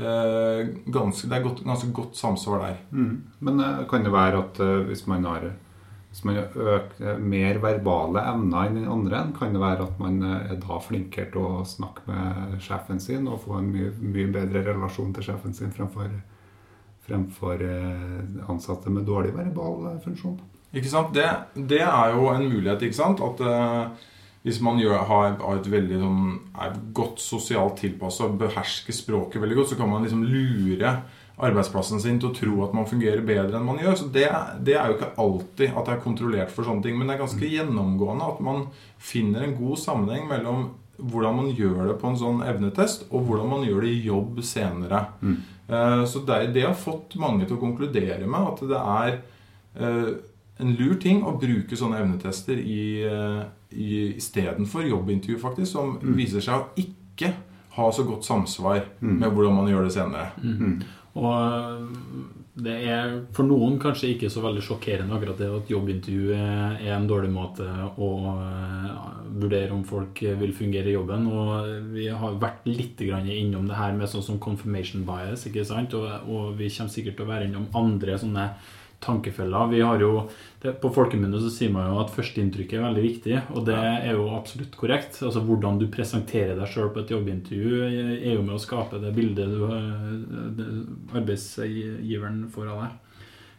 ganske, 0.00 1.28
Det 1.28 1.36
er 1.36 1.42
godt, 1.42 1.64
ganske 1.64 1.92
godt 1.92 2.16
samsvar 2.16 2.64
der. 2.66 2.78
Mm. 2.90 3.22
Men 3.40 3.60
eh, 3.60 3.82
kan 3.90 4.04
det 4.04 4.12
være 4.12 4.44
at 4.44 4.60
eh, 4.60 4.86
hvis 4.90 5.06
man 5.06 5.24
har 5.24 5.50
hvis 6.10 6.24
man 6.24 6.36
øker 6.36 7.12
eh, 7.12 7.18
mer 7.22 7.58
verbale 7.62 8.22
evner 8.32 8.66
enn 8.66 8.80
den 8.80 8.88
andre, 8.90 9.22
kan 9.36 9.54
det 9.54 9.62
være 9.62 9.86
at 9.86 10.00
man 10.02 10.22
eh, 10.26 10.52
er 10.52 10.58
da 10.58 10.78
flinkere 10.82 11.30
til 11.30 11.44
å 11.46 11.64
snakke 11.64 12.02
med 12.10 12.56
sjefen 12.64 12.98
sin 13.02 13.28
og 13.30 13.44
få 13.44 13.60
en 13.60 13.70
mye, 13.70 13.92
mye 14.02 14.32
bedre 14.34 14.64
relasjon 14.72 15.12
til 15.14 15.28
sjefen 15.28 15.54
sin 15.54 15.70
fremfor, 15.74 16.10
fremfor 17.06 17.62
eh, 17.62 18.48
ansatte 18.50 18.90
med 18.90 19.06
dårlig 19.06 19.36
verbal 19.36 19.92
eh, 19.92 20.00
funksjon? 20.02 20.40
Ikke 20.74 20.90
sant? 20.90 21.14
Det, 21.14 21.28
det 21.70 21.84
er 21.86 22.16
jo 22.16 22.26
en 22.32 22.48
mulighet, 22.48 22.82
ikke 22.88 22.98
sant? 22.98 23.22
At 23.22 23.46
eh, 23.46 24.10
hvis 24.42 24.60
man 24.64 24.78
gjør, 24.80 24.96
har, 25.04 25.34
har 25.42 25.58
veldig 25.68 25.98
sånn, 26.00 26.28
er 26.64 26.76
godt 26.96 27.20
sosialt 27.20 27.76
tilpassa 27.82 28.24
og 28.24 28.38
behersker 28.40 28.94
språket 28.96 29.42
veldig 29.42 29.58
godt, 29.58 29.68
så 29.74 29.76
kan 29.80 29.90
man 29.90 30.06
liksom 30.06 30.22
lure 30.24 30.94
arbeidsplassen 31.40 32.00
sin 32.00 32.18
til 32.20 32.30
å 32.30 32.36
tro 32.36 32.54
at 32.66 32.74
man 32.76 32.88
fungerer 32.88 33.22
bedre 33.24 33.56
enn 33.56 33.64
man 33.68 33.78
gjør. 33.80 33.94
Så 33.96 34.08
det, 34.12 34.26
det 34.64 34.74
er 34.76 34.88
jo 34.90 34.96
ikke 34.98 35.12
alltid 35.22 35.70
at 35.76 35.86
det 35.88 35.94
er 35.94 36.02
kontrollert 36.04 36.52
for 36.52 36.64
sånne 36.68 36.84
ting, 36.84 36.96
men 36.98 37.08
det 37.08 37.16
er 37.16 37.22
ganske 37.24 37.48
gjennomgående 37.52 38.28
at 38.34 38.40
man 38.44 38.66
finner 39.00 39.44
en 39.46 39.56
god 39.60 39.80
sammenheng 39.80 40.26
mellom 40.28 40.70
hvordan 41.00 41.36
man 41.38 41.46
gjør 41.56 41.86
det 41.88 41.94
på 42.02 42.10
en 42.10 42.18
sånn 42.20 42.42
evnetest, 42.44 43.06
og 43.08 43.24
hvordan 43.28 43.48
man 43.48 43.62
gjør 43.64 43.86
det 43.86 43.92
i 43.94 44.02
jobb 44.04 44.42
senere. 44.44 45.04
Eh, 45.24 46.02
Så 46.04 46.20
det, 46.28 46.40
det 46.52 46.66
har 46.66 46.76
fått 46.76 47.16
mange 47.16 47.46
til 47.48 47.56
å 47.56 47.60
konkludere 47.62 48.26
med 48.28 48.40
at 48.50 48.60
det 48.68 48.80
er 48.96 49.14
eh, 49.80 50.10
en 50.60 50.74
lur 50.78 50.96
ting 51.00 51.22
å 51.26 51.36
bruke 51.40 51.78
sånne 51.78 52.00
evnetester 52.02 52.58
i, 52.60 53.02
eh, 53.06 53.42
istedenfor 54.16 54.88
jobbintervju, 54.88 55.38
faktisk, 55.40 55.72
som 55.72 55.98
viser 56.16 56.44
seg 56.44 56.54
å 56.54 56.68
ikke 56.80 57.34
ha 57.76 57.92
så 57.94 58.04
godt 58.06 58.26
samsvar 58.26 58.82
med 59.00 59.30
hvordan 59.30 59.60
man 59.60 59.70
gjør 59.70 59.86
det 59.86 59.94
senere. 59.94 60.30
Og 61.18 61.30
øh, 61.34 61.86
det 62.60 62.74
er 62.86 63.12
for 63.34 63.46
noen 63.48 63.78
kanskje 63.82 64.12
ikke 64.12 64.30
så 64.30 64.42
veldig 64.44 64.62
sjokkerende 64.62 65.14
akkurat 65.16 65.38
det 65.40 65.48
at 65.54 65.70
jobbintervju 65.70 66.34
er 66.36 66.92
en 66.94 67.08
dårlig 67.10 67.30
måte 67.34 67.66
å 67.66 68.10
øh, 68.34 68.90
vurdere 69.40 69.74
om 69.74 69.84
folk 69.86 70.20
vil 70.42 70.52
fungere 70.54 70.90
i 70.90 70.94
jobben. 70.94 71.26
Og 71.30 71.88
vi 71.94 72.08
har 72.10 72.38
vært 72.42 72.66
litt 72.68 73.00
grann 73.00 73.30
innom 73.30 73.70
det 73.70 73.78
her 73.78 73.94
med 73.96 74.10
sånn 74.12 74.26
som 74.26 74.42
confirmation 74.42 75.06
bias. 75.06 75.46
ikke 75.46 75.66
sant? 75.66 75.94
Og, 75.98 76.06
og 76.30 76.52
vi 76.58 76.70
kommer 76.74 76.94
sikkert 76.94 77.18
til 77.18 77.26
å 77.26 77.32
være 77.32 77.48
innom 77.48 77.70
andre 77.78 78.18
sånne 78.20 78.50
tankefeller. 79.00 79.68
Vi 79.70 79.80
har 79.80 79.98
jo, 80.02 80.28
det, 80.62 80.74
På 80.82 80.90
folkemunne 80.92 81.40
så 81.40 81.48
sier 81.50 81.70
man 81.72 81.88
jo 81.90 82.00
at 82.02 82.10
førsteinntrykket 82.12 82.78
er 82.78 82.84
veldig 82.84 83.02
viktig, 83.04 83.36
og 83.56 83.64
det 83.66 83.76
er 83.80 84.10
jo 84.12 84.26
absolutt 84.36 84.76
korrekt. 84.76 85.16
Altså 85.24 85.40
Hvordan 85.46 85.78
du 85.80 85.86
presenterer 85.88 86.54
deg 86.58 86.68
sjøl 86.68 86.90
på 86.94 87.00
et 87.04 87.10
jobbintervju, 87.14 87.82
er 88.20 88.34
jo 88.34 88.42
med 88.42 88.54
å 88.58 88.60
skape 88.60 89.00
det 89.00 89.14
bildet 89.16 89.48
du, 89.54 89.64
øh, 89.64 90.52
det- 90.58 90.70
arbeidsgiveren 91.16 92.48
får 92.52 92.68
av 92.74 92.82
deg. 92.82 92.90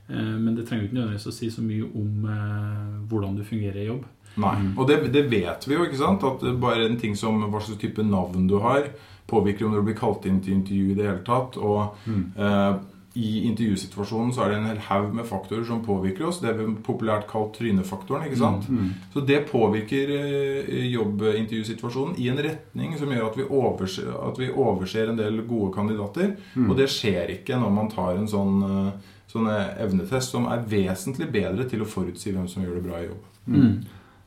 Eh, 0.09 0.37
Men 0.39 0.55
det 0.55 0.67
trenger 0.67 0.83
jo 0.85 0.89
ikke 0.89 0.99
nødvendigvis 0.99 1.27
å 1.27 1.33
si 1.35 1.49
så 1.49 1.61
mye 1.65 1.83
om 1.95 2.25
eh, 2.25 3.07
hvordan 3.09 3.35
du 3.37 3.43
fungerer 3.43 3.81
i 3.81 3.87
jobb. 3.87 4.05
Nei, 4.37 4.55
Og 4.77 4.87
det, 4.87 5.11
det 5.11 5.25
vet 5.29 5.65
vi 5.67 5.75
jo, 5.75 5.83
ikke 5.85 5.97
sant? 5.99 6.23
At 6.23 6.39
bare 6.61 6.85
en 6.87 6.97
ting 6.97 7.15
som 7.19 7.41
hva 7.51 7.59
slags 7.61 7.81
type 7.81 8.03
navn 8.03 8.47
du 8.47 8.59
har, 8.63 8.85
påvirker 9.27 9.65
om 9.67 9.73
du 9.75 9.81
blir 9.83 9.95
kalt 9.97 10.25
inn 10.25 10.39
til 10.43 10.53
intervju 10.59 10.91
i 10.91 10.95
det 10.95 11.05
hele 11.07 11.23
tatt. 11.27 11.57
Og 11.57 11.97
eh, 12.37 12.77
i 13.13 13.43
intervjusituasjonen 13.43 14.31
så 14.31 14.45
er 14.45 14.49
det 14.53 14.57
en 14.61 14.67
hel 14.69 14.77
haug 14.85 15.13
med 15.17 15.25
faktorer 15.27 15.65
som 15.67 15.81
påvirker 15.83 16.29
oss. 16.29 16.39
Det 16.39 16.49
er 16.53 16.61
populært 16.85 17.25
kalt 17.27 17.53
trynefaktoren. 17.57 18.23
ikke 18.29 18.39
sant? 18.39 18.69
Så 19.13 19.23
det 19.27 19.41
påvirker 19.49 20.13
eh, 20.15 20.85
jobbintervjusituasjonen 20.93 22.15
i 22.23 22.29
en 22.31 22.39
retning 22.39 22.97
som 22.97 23.11
gjør 23.11 23.27
at 23.27 23.37
vi, 23.37 23.43
overser, 23.49 24.11
at 24.15 24.39
vi 24.39 24.47
overser 24.51 25.11
en 25.11 25.19
del 25.19 25.41
gode 25.47 25.73
kandidater. 25.75 26.37
Og 26.69 26.77
det 26.79 26.87
skjer 26.89 27.35
ikke 27.35 27.59
når 27.59 27.73
man 27.75 27.91
tar 27.91 28.15
en 28.15 28.27
sånn, 28.31 28.61
eh, 28.63 29.09
sånn 29.31 29.49
evnetest 29.51 30.31
som 30.31 30.47
er 30.47 30.63
vesentlig 30.71 31.27
bedre 31.31 31.67
til 31.67 31.83
å 31.83 31.89
forutsi 31.89 32.31
hvem 32.31 32.47
som 32.47 32.63
gjør 32.63 32.79
det 32.79 32.85
bra 32.87 33.01
i 33.03 33.09
jobb. 33.09 33.25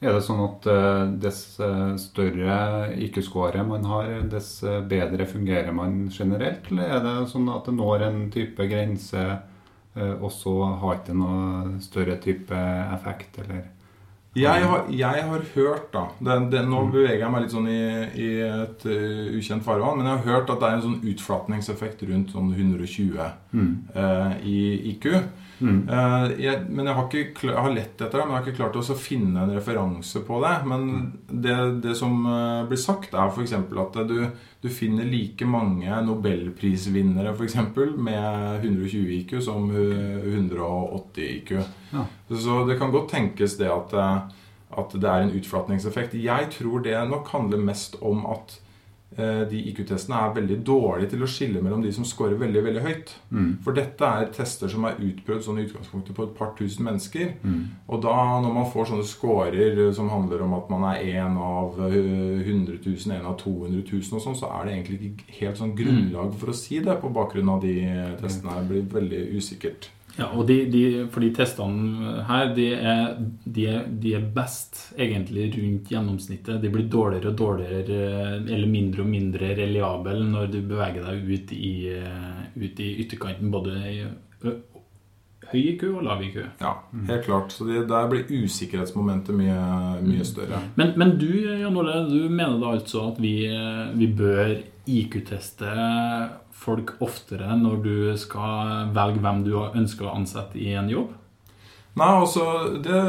Er 0.04 0.12
det 0.12 0.24
sånn 0.26 0.42
at 0.44 0.66
eh, 0.68 1.02
dess 1.22 1.40
eh, 1.64 1.94
større 2.00 2.56
IQ-score 3.06 3.62
man 3.64 3.86
har, 3.88 4.10
dess 4.28 4.58
eh, 4.66 4.82
bedre 4.84 5.24
fungerer 5.28 5.72
man 5.72 6.10
generelt? 6.12 6.68
Eller 6.68 6.92
er 6.98 7.00
det 7.06 7.14
sånn 7.30 7.48
at 7.48 7.64
det 7.70 7.76
når 7.78 8.04
en 8.10 8.18
type 8.34 8.68
grense, 8.68 9.24
og 9.94 10.30
så 10.34 10.52
har 10.82 10.96
ikke 10.98 11.14
noe 11.14 11.76
større 11.78 12.16
type 12.18 12.58
effekt, 12.96 13.36
eller 13.38 13.68
Jeg 14.34 14.66
har, 14.66 14.88
jeg 14.90 15.26
har 15.28 15.42
hørt, 15.54 15.92
da 15.94 16.08
det, 16.18 16.38
det, 16.50 16.64
Nå 16.66 16.80
beveger 16.90 17.22
jeg 17.22 17.30
meg 17.30 17.44
litt 17.44 17.54
sånn 17.54 17.68
i, 17.70 17.84
i 18.18 18.28
et 18.42 18.86
uh, 18.88 19.30
ukjent 19.38 19.62
farvann, 19.62 20.00
men 20.00 20.10
jeg 20.10 20.18
har 20.18 20.40
hørt 20.40 20.50
at 20.50 20.60
det 20.60 20.68
er 20.68 20.78
en 20.78 20.84
sånn 20.88 21.08
utflatningseffekt 21.12 22.02
rundt 22.10 22.34
sånn 22.34 22.50
120 22.50 23.20
eh, 23.22 24.32
i 24.42 24.58
IQ. 24.94 25.06
Eh, 25.64 26.24
jeg, 26.42 26.64
men 26.66 26.88
jeg 26.88 26.96
har, 26.98 27.06
ikke, 27.06 27.46
jeg 27.46 27.62
har 27.66 27.76
lett 27.76 27.94
etter 27.94 28.18
det, 28.18 28.24
men 28.24 28.34
jeg 28.34 28.40
har 28.40 28.48
ikke 28.48 28.58
klart 28.58 28.78
å 28.80 28.98
finne 28.98 29.44
en 29.44 29.54
referanse 29.54 30.24
på 30.26 30.40
det. 30.42 30.54
Men 30.70 30.90
det, 31.28 31.56
det 31.84 31.94
som 31.98 32.26
blir 32.68 32.80
sagt, 32.80 33.14
er 33.14 33.30
f.eks. 33.30 33.54
at 33.54 34.00
du, 34.10 34.18
du 34.64 34.68
finner 34.72 35.08
like 35.08 35.46
mange 35.48 36.02
nobelprisvinnere 36.08 37.36
for 37.36 37.46
eksempel, 37.46 37.94
med 37.94 38.64
120 38.66 39.14
IQ 39.20 39.38
som 39.46 39.70
eh, 39.70 40.26
180 40.34 41.32
IQ. 41.38 41.56
Ja. 41.94 42.06
Så 42.34 42.64
det 42.68 42.78
kan 42.80 42.92
godt 42.94 43.12
tenkes 43.14 43.56
det 43.60 43.70
at, 43.70 43.94
eh, 43.94 44.42
at 44.74 44.98
det 44.98 45.08
er 45.10 45.24
en 45.24 45.32
utflatningseffekt. 45.38 46.18
Jeg 46.18 46.50
tror 46.58 46.82
det 46.84 46.98
nok 47.08 47.30
handler 47.34 47.62
mest 47.62 47.96
om 48.02 48.24
at 48.26 48.58
eh, 49.16 49.44
de 49.46 49.60
IQ-testene 49.70 50.18
er 50.18 50.32
veldig 50.34 50.56
dårlige 50.66 51.12
til 51.12 51.22
å 51.22 51.28
skille 51.30 51.62
mellom 51.62 51.84
de 51.84 51.92
som 51.94 52.04
scorer 52.08 52.34
veldig 52.40 52.64
veldig 52.64 52.82
høyt. 52.82 53.12
For 53.62 53.76
dette 53.76 54.02
er 54.02 54.32
tester 54.34 54.68
som 54.72 54.84
er 54.88 54.98
utprøvd 54.98 55.46
sånn 55.46 55.60
i 55.62 55.68
utgangspunktet 55.68 56.16
på 56.16 56.26
et 56.26 56.34
par 56.34 56.50
tusen 56.58 56.84
mennesker. 56.88 57.36
Og 57.86 58.02
da 58.02 58.16
når 58.42 58.52
man 58.58 58.66
får 58.72 58.90
sånne 58.90 59.06
scorer 59.06 59.78
eh, 59.86 59.92
som 59.94 60.10
handler 60.10 60.42
om 60.42 60.54
at 60.58 60.70
man 60.74 60.88
er 60.90 61.06
en 61.22 61.38
av 61.38 61.78
eh, 61.86 62.42
100 62.42 62.80
000, 62.82 63.14
en 63.20 63.30
av 63.30 63.38
200 63.38 63.84
000 63.92 64.18
og 64.18 64.24
sånn, 64.26 64.40
så 64.42 64.50
er 64.58 64.66
det 64.66 64.74
egentlig 64.74 65.12
ikke 65.12 65.38
helt 65.40 65.62
sånn 65.62 65.76
grunnlag 65.78 66.34
for 66.40 66.50
å 66.50 66.58
si 66.64 66.82
det 66.82 66.98
på 66.98 67.14
bakgrunn 67.14 67.54
av 67.54 67.62
de 67.62 67.76
testene. 68.18 68.58
Det 68.64 68.72
blir 68.72 68.90
veldig 68.98 69.28
usikkert. 69.38 69.92
Ja, 70.14 70.28
og 70.30 70.46
de, 70.46 70.60
de, 70.70 70.82
for 71.10 71.24
de 71.24 71.30
testene 71.34 72.20
her, 72.28 72.52
de 72.54 72.68
er, 72.76 73.16
de, 73.44 73.64
er, 73.66 73.86
de 73.88 74.12
er 74.14 74.26
best 74.36 74.78
egentlig 74.94 75.48
rundt 75.56 75.90
gjennomsnittet. 75.90 76.60
De 76.62 76.70
blir 76.70 76.86
dårligere 76.90 77.32
og 77.32 77.40
dårligere, 77.40 77.80
eh, 77.82 78.36
eller 78.54 78.70
mindre 78.70 79.02
og 79.02 79.10
mindre 79.10 79.50
reliable 79.58 80.20
når 80.28 80.52
du 80.52 80.60
beveger 80.60 81.02
deg 81.08 81.32
ut 81.32 81.56
i, 81.56 81.74
eh, 81.98 82.44
ut 82.54 82.84
i 82.84 82.92
ytterkanten, 83.02 83.50
både 83.54 83.80
i 83.90 83.98
høy 85.50 85.60
IQ 85.74 85.82
og 85.90 86.04
lav 86.06 86.22
IQ. 86.22 86.38
Ja, 86.62 86.76
helt 87.08 87.26
klart. 87.26 87.52
Så 87.52 87.66
det, 87.68 87.86
der 87.90 88.06
blir 88.10 88.30
usikkerhetsmomentet 88.30 89.34
mye, 89.36 89.58
mye 90.04 90.26
større. 90.26 90.62
Men, 90.78 90.94
men 91.00 91.16
du, 91.18 91.30
Jan 91.42 91.76
Ole, 91.80 91.98
du 92.10 92.28
mener 92.28 92.58
da 92.62 92.76
altså 92.78 93.08
at 93.10 93.20
vi, 93.22 93.36
eh, 93.50 93.90
vi 93.98 94.10
bør 94.14 94.56
IQ-teste 94.84 95.74
folk 96.54 96.94
oftere 97.04 97.56
når 97.58 97.82
du 97.84 97.96
skal 98.20 98.88
velge 98.94 99.20
hvem 99.22 99.44
du 99.46 99.52
ønsker 99.58 100.08
å 100.08 100.16
ansette 100.16 100.60
i 100.60 100.72
en 100.78 100.90
jobb? 100.92 101.12
Nei, 101.94 102.08
altså 102.10 102.44
det, 102.82 103.00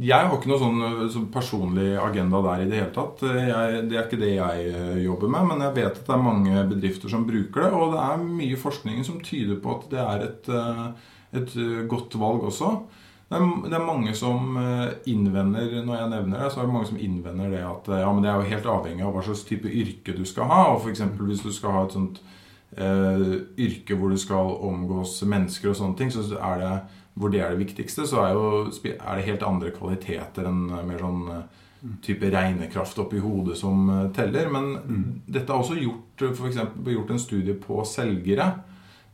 Jeg 0.00 0.16
har 0.16 0.32
ikke 0.32 0.48
noe 0.48 0.60
sånn, 0.60 0.84
så 1.12 1.24
personlig 1.32 1.90
agenda 2.00 2.40
der 2.46 2.62
i 2.64 2.68
det 2.70 2.78
hele 2.80 2.92
tatt. 2.94 3.20
Jeg, 3.28 3.82
det 3.90 3.98
er 3.98 4.06
ikke 4.06 4.20
det 4.22 4.30
jeg 4.38 4.70
eh, 4.70 5.02
jobber 5.04 5.32
med, 5.34 5.50
men 5.50 5.64
jeg 5.66 5.76
vet 5.76 5.90
at 6.00 6.06
det 6.06 6.14
er 6.16 6.24
mange 6.24 6.64
bedrifter 6.70 7.12
som 7.12 7.26
bruker 7.28 7.66
det. 7.66 7.70
Og 7.76 7.92
det 7.92 8.02
er 8.06 8.24
mye 8.24 8.60
forskning 8.60 9.04
som 9.06 9.20
tyder 9.24 9.60
på 9.60 9.76
at 9.76 9.88
det 9.92 10.00
er 10.04 10.24
et, 10.30 10.48
eh, 10.48 10.84
et 11.40 11.56
eh, 11.60 11.82
godt 11.90 12.16
valg 12.20 12.48
også. 12.48 12.72
Det 13.28 13.36
er, 13.36 13.44
det 13.68 13.76
er 13.76 13.84
mange 13.84 14.16
som 14.16 14.56
eh, 14.60 14.96
innvender 15.12 15.82
når 15.84 16.00
jeg 16.00 16.10
nevner 16.14 16.40
det, 16.40 16.50
så 16.52 16.62
er 16.62 16.68
det 16.68 16.76
mange 16.78 16.88
som 16.88 17.00
innvender 17.00 17.52
det 17.52 17.62
at 17.68 17.92
eh, 17.92 18.00
ja, 18.00 18.12
men 18.12 18.24
det 18.24 18.32
er 18.32 18.40
jo 18.40 18.52
helt 18.54 18.72
avhengig 18.78 19.04
av 19.04 19.12
hva 19.12 19.24
slags 19.28 19.44
type 19.48 19.68
yrke 19.68 20.16
du 20.16 20.24
skal 20.28 20.48
ha. 20.48 20.62
Og 20.72 20.86
for 20.86 21.28
hvis 21.28 21.44
du 21.44 21.52
skal 21.52 21.76
ha 21.76 21.84
et 21.84 21.96
sånt 21.96 22.20
eh, 22.20 22.33
yrke 22.74 23.94
hvor 23.94 24.10
du 24.10 24.18
skal 24.18 24.56
omgås 24.66 25.20
mennesker 25.22 25.70
og 25.70 25.76
sånne 25.78 25.98
ting, 25.98 26.10
så 26.10 26.24
er 26.34 26.58
det, 26.58 26.72
hvor 27.14 27.30
det 27.30 27.40
er 27.40 27.54
det 27.54 27.62
viktigste, 27.62 28.06
så 28.06 28.24
er, 28.24 28.32
jo, 28.34 28.46
er 28.94 29.18
det 29.18 29.28
helt 29.28 29.46
andre 29.46 29.70
kvaliteter 29.74 30.48
enn 30.50 30.66
eh, 30.72 30.86
mer 30.86 31.02
sånn 31.02 31.28
eh, 31.30 31.44
type 32.02 32.30
regnekraft 32.32 32.98
oppi 33.04 33.20
hodet 33.22 33.56
som 33.60 33.86
eh, 33.92 34.06
teller. 34.16 34.50
Men 34.52 35.20
dette 35.26 35.46
er 35.46 35.60
også 35.60 35.78
gjort, 35.78 36.26
for 36.34 36.50
eksempel, 36.50 36.94
gjort 36.96 37.14
en 37.14 37.22
studie 37.22 37.58
på 37.58 37.82
selgere. 37.88 38.52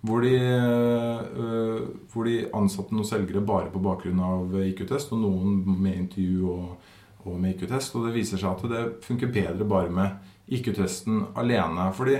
Hvor 0.01 0.25
de, 0.25 0.33
øh, 0.33 1.81
hvor 2.09 2.25
de 2.25 2.38
ansatte 2.57 2.96
noen 2.96 3.05
selgere 3.05 3.42
bare 3.44 3.68
på 3.68 3.83
bakgrunn 3.85 4.23
av 4.25 4.55
IQ-test, 4.62 5.12
og 5.12 5.20
noen 5.20 5.59
med 5.77 5.99
intervju 5.99 6.46
og, 6.55 6.94
og 7.27 7.35
med 7.37 7.53
IQ-test. 7.53 7.99
Og 7.99 8.07
det 8.09 8.14
viser 8.16 8.40
seg 8.40 8.55
at 8.55 8.70
det 8.73 8.85
funker 9.05 9.35
bedre 9.35 9.68
bare 9.68 9.92
med 9.92 10.57
IQ-testen 10.57 11.27
alene. 11.37 11.90
Fordi 11.92 12.16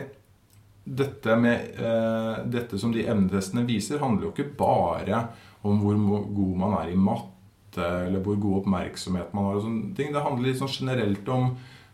dette, 0.91 1.37
med, 1.39 1.75
eh, 1.79 2.45
dette 2.51 2.79
som 2.79 2.93
de 2.93 3.05
evnetestene 3.07 3.67
viser, 3.69 4.01
handler 4.03 4.29
jo 4.29 4.33
ikke 4.35 4.57
bare 4.59 5.27
om 5.63 5.79
hvor 5.83 6.25
god 6.35 6.57
man 6.59 6.79
er 6.81 6.91
i 6.91 6.99
matte, 6.99 7.85
eller 7.85 8.23
hvor 8.25 8.39
god 8.41 8.63
oppmerksomhet 8.63 9.35
man 9.35 9.47
har. 9.47 9.59
og 9.59 9.67
sånne 9.67 9.95
ting. 9.97 10.13
Det 10.13 10.25
handler 10.25 10.49
litt 10.49 10.59
sånn 10.59 10.73
generelt 10.73 11.29
om 11.29 11.53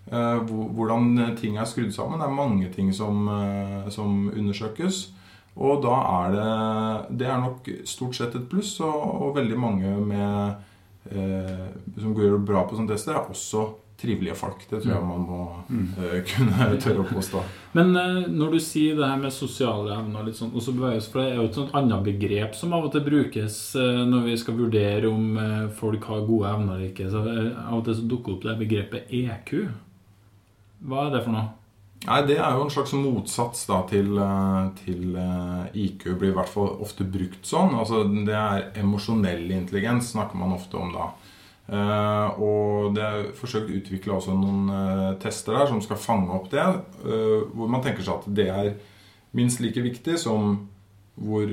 eh, 0.09 0.39
hvordan 0.47 1.37
ting 1.37 1.59
er 1.59 1.69
skrudd 1.69 1.93
sammen. 1.95 2.23
Det 2.23 2.29
er 2.29 2.41
mange 2.41 2.71
ting 2.73 2.93
som, 2.95 3.29
eh, 3.29 3.91
som 3.91 4.31
undersøkes. 4.31 5.11
Og 5.57 5.81
da 5.83 5.97
er 6.23 6.33
det 6.33 7.19
Det 7.19 7.27
er 7.27 7.41
nok 7.41 7.69
stort 7.85 8.15
sett 8.15 8.35
et 8.35 8.49
pluss, 8.49 8.79
og, 8.81 9.23
og 9.23 9.37
veldig 9.37 9.59
mange 9.59 9.97
med, 10.01 10.57
eh, 11.11 11.69
som 11.99 12.15
går 12.15 12.39
bra 12.45 12.67
på 12.67 12.77
sånne 12.77 12.93
tester, 12.93 13.15
er 13.15 13.31
også 13.31 13.75
trivelige 14.01 14.35
folk. 14.37 14.65
Det 14.69 14.83
tror 14.83 14.93
jeg 14.93 15.09
man 15.09 15.25
må 15.25 15.41
eh, 15.73 16.19
kunne 16.29 16.69
tørre 16.83 17.03
å 17.03 17.09
påstå. 17.09 17.43
Men 17.77 17.93
uh, 17.97 18.23
når 18.29 18.57
du 18.57 18.61
sier 18.63 18.97
det 18.99 19.09
her 19.09 19.21
med 19.21 19.35
sosiale 19.35 19.95
evner 19.97 20.27
litt 20.27 20.39
sånn, 20.39 20.53
og 20.53 20.65
så 20.65 20.75
beveges, 20.77 21.09
for 21.13 21.23
det 21.23 21.33
er 21.33 21.41
jo 21.41 21.49
et 21.49 21.59
sånt 21.59 21.77
annet 21.77 22.05
begrep 22.05 22.57
som 22.59 22.75
av 22.77 22.89
og 22.89 22.95
til 22.95 23.05
brukes 23.07 23.59
uh, 23.81 24.03
når 24.09 24.31
vi 24.31 24.39
skal 24.41 24.59
vurdere 24.59 25.11
om 25.11 25.39
folk 25.77 26.09
har 26.11 26.27
gode 26.29 26.51
evner 26.53 26.77
eller 26.77 26.91
ikke. 26.91 27.11
Så 27.13 27.23
Av 27.27 27.79
og 27.79 27.87
til 27.87 27.97
så 27.99 28.09
dukker 28.09 28.37
opp 28.37 28.45
det 28.45 28.59
begrepet 28.61 29.15
EQ. 29.17 29.55
Hva 30.87 31.07
er 31.07 31.17
det 31.17 31.23
for 31.25 31.37
noe? 31.37 31.49
Nei, 32.07 32.19
Det 32.29 32.37
er 32.37 32.53
jo 32.55 32.67
en 32.67 32.71
slags 32.71 32.93
motsats 32.95 33.65
da 33.71 33.81
til, 33.89 34.19
til 34.83 35.17
IQ. 35.73 36.05
blir 36.21 36.31
i 36.31 36.37
hvert 36.37 36.53
fall 36.53 36.77
ofte 36.85 37.07
brukt 37.09 37.49
sånn. 37.49 37.73
Altså 37.75 38.05
Det 38.05 38.37
er 38.37 38.69
emosjonell 38.83 39.49
intelligens 39.57 40.13
snakker 40.13 40.39
man 40.39 40.55
ofte 40.59 40.77
om 40.79 40.93
da. 40.95 41.09
Eh, 41.67 42.41
og 42.41 42.93
det 42.95 43.03
er 43.03 43.25
forsøkt 43.35 43.73
utvikla 43.75 44.15
også 44.21 44.37
noen 44.39 44.69
eh, 44.71 45.15
tester 45.23 45.57
der 45.59 45.67
som 45.73 45.81
skal 45.83 45.99
fange 45.99 46.31
opp 46.37 46.47
det. 46.53 46.63
eh, 46.63 47.41
hvor 47.55 47.69
man 47.73 47.83
tenker 47.83 48.07
seg 48.07 48.21
at 48.21 48.29
det 48.39 48.47
er 48.53 48.71
minst 49.35 49.59
like 49.61 49.83
viktig 49.83 50.15
som 50.23 50.69
hvor, 51.17 51.49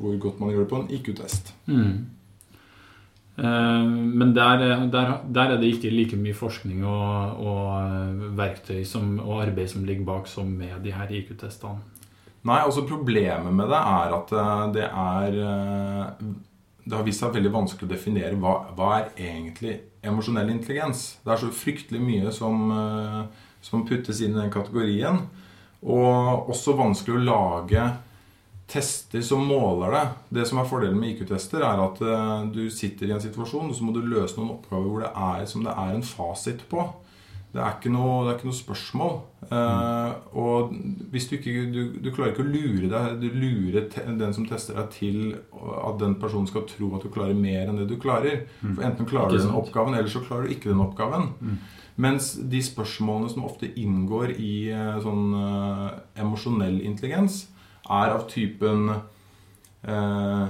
hvor 0.00 0.14
godt 0.18 0.38
man 0.40 0.50
gjør 0.50 0.62
det 0.64 0.70
på 0.70 0.78
en 0.80 0.90
IQ-test. 0.96 1.50
Mm. 1.68 2.06
Men 3.36 4.30
der, 4.34 4.62
er- 4.62 4.86
der, 4.92 5.10
der 5.34 5.50
er 5.52 5.56
det 5.60 5.68
ikke 5.74 5.90
like 5.90 6.16
mye 6.16 6.32
forskning 6.38 6.84
og, 6.86 7.40
og 7.44 8.30
verktøy 8.38 8.84
som, 8.88 9.18
og 9.20 9.42
arbeid 9.42 9.68
som 9.72 9.84
ligger 9.84 10.04
bak 10.06 10.26
som 10.30 10.46
med 10.46 10.80
de 10.84 10.92
her 10.94 11.10
IQ-testene. 11.10 11.82
Nei, 12.44 12.60
altså 12.64 12.84
Problemet 12.88 13.52
med 13.56 13.68
det 13.72 13.80
er 13.80 14.16
at 14.16 14.32
det 14.76 14.88
er 14.88 15.38
Det 16.84 16.96
har 16.96 17.04
vist 17.06 17.22
seg 17.22 17.32
veldig 17.32 17.52
vanskelig 17.52 17.88
å 17.88 17.94
definere 17.94 18.38
hva, 18.40 18.54
hva 18.76 18.90
er 18.98 19.12
egentlig 19.16 19.78
emosjonell 20.04 20.50
intelligens. 20.52 21.14
Det 21.24 21.32
er 21.32 21.40
så 21.40 21.52
fryktelig 21.54 22.00
mye 22.02 22.32
som, 22.34 22.64
eh, 22.74 23.20
som 23.64 23.86
puttes 23.88 24.20
inn 24.20 24.36
i 24.36 24.42
den 24.42 24.52
kategorien. 24.52 25.22
Og 25.84 26.50
også 26.52 26.76
vanskelig 26.76 27.16
å 27.16 27.24
lage 27.24 27.86
tester 28.68 29.22
som 29.24 29.44
måler 29.44 29.92
det. 29.92 30.04
Det 30.40 30.46
som 30.48 30.60
er 30.60 30.68
fordelen 30.68 31.00
med 31.00 31.14
IQ-tester, 31.14 31.64
er 31.64 31.80
at 31.84 32.00
eh, 32.04 32.44
du 32.52 32.68
sitter 32.72 33.08
i 33.08 33.16
en 33.16 33.24
situasjon, 33.24 33.70
og 33.70 33.76
så 33.76 33.86
må 33.86 33.94
du 33.94 34.02
løse 34.04 34.38
noen 34.38 34.54
oppgaver 34.56 34.90
hvor 34.90 35.04
det 35.04 35.12
er 35.12 35.48
som 35.50 35.64
det 35.64 35.74
er 35.74 35.96
en 35.96 36.06
fasit 36.06 36.64
på. 36.70 36.84
Det 37.54 37.62
er 37.62 37.76
ikke 37.76 37.90
noe, 37.94 38.24
det 38.24 38.32
er 38.32 38.38
ikke 38.40 38.48
noe 38.48 38.56
spørsmål. 38.58 39.12
Eh, 39.46 40.14
og 40.42 40.72
hvis 41.12 41.28
du 41.30 41.36
ikke 41.36 41.52
du, 41.70 41.80
du 42.02 42.08
klarer 42.10 42.32
ikke 42.32 42.42
å 42.42 42.48
lure 42.50 42.88
deg 42.90 43.20
Du 43.20 43.26
lurer 43.36 43.84
te, 43.92 44.02
den 44.18 44.32
som 44.34 44.46
tester 44.48 44.74
deg 44.80 44.88
til 44.94 45.18
at 45.52 46.00
den 46.00 46.16
personen 46.18 46.48
skal 46.50 46.64
tro 46.66 46.88
at 46.96 47.04
du 47.06 47.12
klarer 47.14 47.36
mer 47.38 47.68
enn 47.70 47.78
det 47.78 47.86
du 47.92 47.94
klarer. 48.02 48.42
For 48.64 48.82
enten 48.88 49.06
klarer 49.06 49.30
du 49.36 49.38
den 49.44 49.54
oppgaven, 49.54 49.94
eller 49.94 50.10
så 50.10 50.24
klarer 50.24 50.48
du 50.48 50.56
ikke 50.56 50.72
den 50.72 50.82
oppgaven. 50.82 51.30
Mens 52.02 52.32
de 52.50 52.58
spørsmålene 52.66 53.30
som 53.30 53.46
ofte 53.46 53.70
inngår 53.78 54.32
i 54.34 54.54
eh, 54.74 54.96
sånn 55.04 55.28
eh, 55.38 55.88
emosjonell 56.24 56.80
intelligens, 56.82 57.44
er 57.86 58.16
av 58.16 58.24
typen 58.32 58.88
eh, 59.86 60.44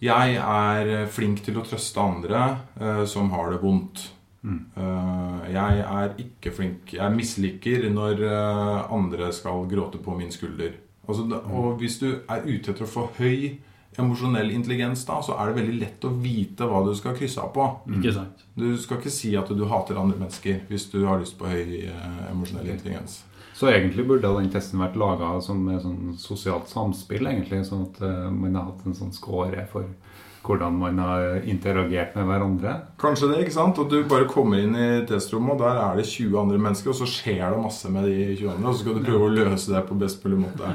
Jeg 0.00 0.36
er 0.40 1.06
flink 1.12 1.44
til 1.44 1.58
å 1.60 1.64
trøste 1.68 2.00
andre 2.00 2.46
eh, 2.80 3.04
som 3.10 3.28
har 3.36 3.52
det 3.52 3.60
vondt. 3.60 4.06
Eh, 4.44 5.44
jeg 5.54 5.84
er 5.88 6.10
ikke 6.20 6.50
flink 6.52 6.90
Jeg 6.92 7.16
misliker 7.16 7.86
når 7.92 8.24
eh, 8.28 8.92
andre 8.92 9.30
skal 9.32 9.64
gråte 9.70 10.00
på 10.04 10.16
min 10.18 10.32
skulder. 10.32 10.74
Altså, 11.08 11.24
og 11.52 11.78
hvis 11.80 11.98
du 12.00 12.10
er 12.12 12.44
ute 12.44 12.72
etter 12.72 12.84
å 12.84 12.90
få 12.90 13.08
høy 13.18 13.58
emosjonell 14.00 14.50
intelligens, 14.50 15.04
da, 15.06 15.20
så 15.22 15.36
er 15.38 15.50
det 15.50 15.60
veldig 15.60 15.74
lett 15.78 16.06
å 16.08 16.10
vite 16.18 16.66
hva 16.66 16.80
du 16.84 16.90
skal 16.98 17.14
krysse 17.16 17.40
av 17.40 17.52
på. 17.54 17.66
Sant? 18.16 18.42
Du 18.58 18.72
skal 18.80 18.98
ikke 18.98 19.12
si 19.12 19.34
at 19.38 19.52
du 19.52 19.66
hater 19.70 20.00
andre 20.00 20.18
mennesker 20.18 20.64
hvis 20.68 20.88
du 20.92 21.04
har 21.06 21.20
lyst 21.22 21.38
på 21.38 21.48
høy 21.48 21.86
eh, 21.86 22.24
emosjonell 22.32 22.72
intelligens. 22.74 23.22
Så 23.54 23.68
egentlig 23.70 24.02
burde 24.08 24.32
den 24.34 24.50
testen 24.50 24.80
vært 24.82 24.96
laga 24.98 25.36
som 25.44 25.60
et 25.70 25.84
sånn 25.84 26.16
sosialt 26.18 26.66
samspill, 26.72 27.28
egentlig, 27.30 27.60
sånn 27.68 27.84
at 27.86 28.00
man 28.34 28.56
har 28.58 28.72
hatt 28.72 28.82
en 28.82 28.96
sånn 28.98 29.14
score 29.14 29.62
for 29.70 29.86
hvordan 30.44 30.76
man 30.76 30.98
har 31.00 31.38
interagert 31.48 32.14
med 32.18 32.28
hverandre. 32.28 32.74
Kanskje 33.00 33.30
det, 33.30 33.40
ikke 33.44 33.54
sant? 33.56 33.78
Og 33.80 33.88
du 33.90 34.02
bare 34.08 34.28
kommer 34.30 34.60
inn 34.60 34.76
i 34.76 34.88
testrommet, 35.08 35.56
og 35.56 35.62
der 35.64 35.80
er 35.80 35.98
det 35.98 36.06
20 36.10 36.38
andre 36.40 36.60
mennesker, 36.60 36.92
og 36.92 36.98
så 37.00 37.08
skjer 37.08 37.44
det 37.46 37.62
masse 37.64 37.92
med 37.92 38.08
de 38.10 38.16
20 38.36 38.50
andre, 38.52 38.68
og 38.68 38.74
så 38.74 38.84
skal 38.84 38.98
du 38.98 39.06
prøve 39.08 39.28
å 39.28 39.34
løse 39.34 39.72
det 39.72 39.84
på 39.88 39.98
best 40.00 40.24
mulig 40.24 40.42
måte. 40.44 40.74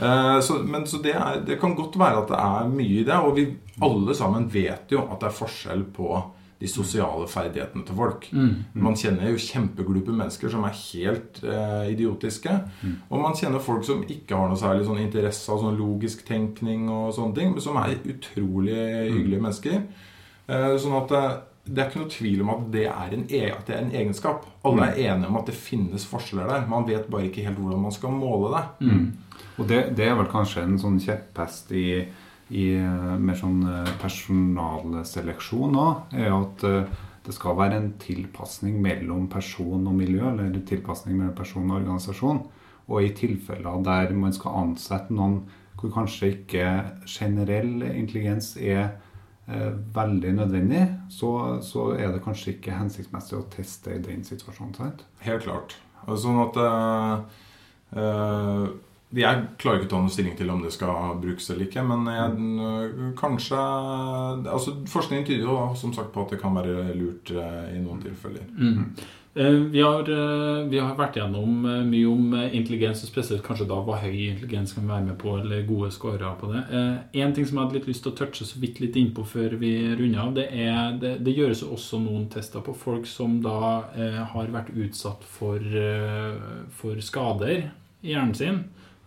Eh, 0.00 0.36
så, 0.46 0.60
men 0.64 0.86
så 0.86 1.02
det, 1.02 1.16
er, 1.18 1.40
det 1.46 1.58
kan 1.60 1.74
godt 1.78 1.98
være 2.00 2.22
at 2.24 2.30
det 2.30 2.42
er 2.42 2.74
mye 2.74 3.00
i 3.00 3.06
det, 3.08 3.18
og 3.18 3.34
vi 3.38 3.48
alle 3.82 4.14
sammen 4.16 4.46
vet 4.52 4.92
jo 4.94 5.06
at 5.06 5.18
det 5.20 5.30
er 5.30 5.40
forskjell 5.40 5.86
på 5.96 6.12
de 6.60 6.68
sosiale 6.68 7.24
ferdighetene 7.30 7.86
til 7.88 7.96
folk. 7.96 8.26
Man 8.74 8.96
kjenner 9.00 9.30
jo 9.30 9.38
kjempeglupe 9.40 10.12
mennesker 10.12 10.52
som 10.52 10.64
er 10.68 10.74
helt 10.76 11.40
eh, 11.42 11.86
idiotiske. 11.94 12.52
Og 13.08 13.18
man 13.22 13.32
kjenner 13.38 13.62
folk 13.64 13.84
som 13.88 14.02
ikke 14.04 14.36
har 14.36 14.50
noe 14.52 14.60
særlig 14.60 14.84
sånn 14.84 15.00
interesse 15.00 15.48
av 15.54 15.62
sånn 15.62 15.78
logisk 15.80 16.26
tenkning 16.28 16.90
og 16.92 17.14
sånne 17.16 17.34
ting, 17.38 17.54
men 17.54 17.64
som 17.64 17.78
er 17.80 17.96
utrolig 18.04 18.76
hyggelige 19.08 19.40
mennesker. 19.46 19.80
Eh, 20.50 20.76
sånn 20.82 20.98
at 21.00 21.08
det, 21.14 21.22
det 21.70 21.80
er 21.84 21.88
ikke 21.90 22.02
noe 22.02 22.12
tvil 22.12 22.40
om 22.44 22.52
at 22.58 22.62
det, 22.74 22.84
er 22.90 23.16
en, 23.16 23.24
e- 23.30 23.50
at 23.54 23.66
det 23.68 23.74
er 23.78 23.82
en 23.86 23.96
egenskap. 24.02 24.44
Alle 24.66 24.90
er 24.90 25.00
enige 25.14 25.28
om 25.32 25.36
at 25.40 25.48
det 25.48 25.56
finnes 25.56 26.04
forskjeller 26.12 26.48
der. 26.50 26.68
Man 26.68 26.84
vet 26.88 27.08
bare 27.12 27.28
ikke 27.30 27.44
helt 27.46 27.60
hvordan 27.60 27.84
man 27.88 27.94
skal 27.96 28.12
måle 28.12 28.52
det. 28.56 28.64
Og 29.60 29.68
det, 29.68 29.80
det 29.96 30.06
er 30.08 30.16
vel 30.20 30.28
kanskje 30.32 30.62
en 30.66 30.76
sånn 30.80 31.00
kjepphest 31.00 31.72
i, 31.76 31.86
i 32.50 32.72
eh, 32.74 33.18
mer 33.22 33.36
sånn 33.38 33.62
eh, 33.68 33.92
personalseleksjon 34.02 35.76
òg, 35.78 36.16
er 36.18 36.32
at 36.34 36.64
eh, 36.66 36.88
det 37.26 37.34
skal 37.36 37.58
være 37.58 37.78
en 37.78 37.92
tilpasning 38.00 38.80
mellom 38.82 39.28
person 39.30 39.86
og 39.86 39.94
miljø, 39.94 40.24
eller 40.32 40.48
en 40.48 40.66
tilpasning 40.66 41.18
mellom 41.18 41.36
person 41.38 41.68
og 41.68 41.82
organisasjon. 41.82 42.40
Og 42.90 43.06
i 43.06 43.12
tilfeller 43.14 43.84
der 43.86 44.14
man 44.18 44.34
skal 44.34 44.56
ansette 44.64 45.14
noen 45.14 45.44
hvor 45.80 45.92
kanskje 45.94 46.34
ikke 46.34 46.64
generell 47.08 47.86
intelligens 47.88 48.52
er 48.60 48.90
veldig 49.94 50.32
nødvendig, 50.36 50.82
så, 51.10 51.58
så 51.64 51.86
er 51.96 52.12
det 52.12 52.20
kanskje 52.22 52.52
ikke 52.54 52.76
hensiktsmessig 52.76 53.38
å 53.38 53.46
teste 53.50 53.96
i 53.96 54.02
den 54.04 54.20
situasjonen. 54.26 54.74
sant? 54.76 55.06
Helt 55.24 55.46
klart. 55.46 55.74
Sånn 56.20 56.42
at 56.44 56.58
eh, 56.60 58.66
Jeg 59.10 59.46
klarer 59.58 59.80
ikke 59.80 59.88
å 59.88 59.90
ta 59.90 60.00
noen 60.04 60.12
stilling 60.14 60.36
til 60.38 60.50
om 60.52 60.60
det 60.62 60.70
skal 60.70 61.16
brukes 61.18 61.48
eller 61.50 61.66
ikke, 61.66 61.82
men 61.82 62.04
jeg, 62.06 62.50
eh, 62.62 63.06
kanskje 63.18 63.62
altså 64.46 64.76
Forskningen 64.86 65.26
tyder 65.26 65.48
jo 65.48 65.56
som 65.74 65.94
sagt 65.96 66.12
på 66.14 66.22
at 66.22 66.30
det 66.36 66.38
kan 66.42 66.54
være 66.54 66.92
lurt 66.94 67.32
eh, 67.34 67.72
i 67.74 67.80
noen 67.82 67.98
tilfeller. 68.04 68.46
Mm. 68.54 68.92
Vi 69.32 69.80
har, 69.82 70.08
eh, 70.10 70.68
vi 70.70 70.78
har 70.82 70.96
vært 70.98 71.14
gjennom 71.20 71.64
eh, 71.66 71.82
mye 71.86 72.06
om 72.10 72.32
eh, 72.34 72.54
intelligens, 72.58 73.04
og 73.04 73.12
spesielt 73.12 73.44
kanskje 73.46 73.68
da 73.70 73.76
hva 73.86 74.00
høy 74.02 74.16
intelligens 74.26 74.72
kan 74.74 74.88
være 74.90 75.06
med 75.06 75.18
på, 75.20 75.36
eller 75.38 75.62
gode 75.68 75.90
scorer 75.94 76.34
på 76.38 76.50
det. 76.50 76.64
Eh, 76.74 77.20
En 77.22 77.34
ting 77.34 77.46
som 77.46 77.58
jeg 77.58 77.66
hadde 77.66 77.78
litt 77.78 77.86
lyst 77.92 78.02
til 78.02 78.10
å 78.10 78.18
touche 78.18 78.46
så 78.46 78.58
vidt 78.62 78.80
litt 78.82 78.98
innpå 78.98 79.22
før 79.26 79.54
vi 79.58 79.70
runder 79.94 80.24
av, 80.24 80.34
det 80.34 80.48
er 80.50 80.98
det, 80.98 81.12
det 81.26 81.36
gjøres 81.36 81.62
jo 81.62 81.70
også 81.76 82.02
noen 82.02 82.26
tester 82.30 82.62
på 82.66 82.74
folk 82.74 83.06
som 83.06 83.38
da 83.42 83.84
eh, 83.94 84.18
har 84.34 84.50
vært 84.50 84.74
utsatt 84.74 85.22
for, 85.22 85.62
eh, 85.62 86.34
for 86.82 86.98
skader 86.98 87.70
i 88.02 88.14
hjernen 88.14 88.34
sin. 88.34 88.60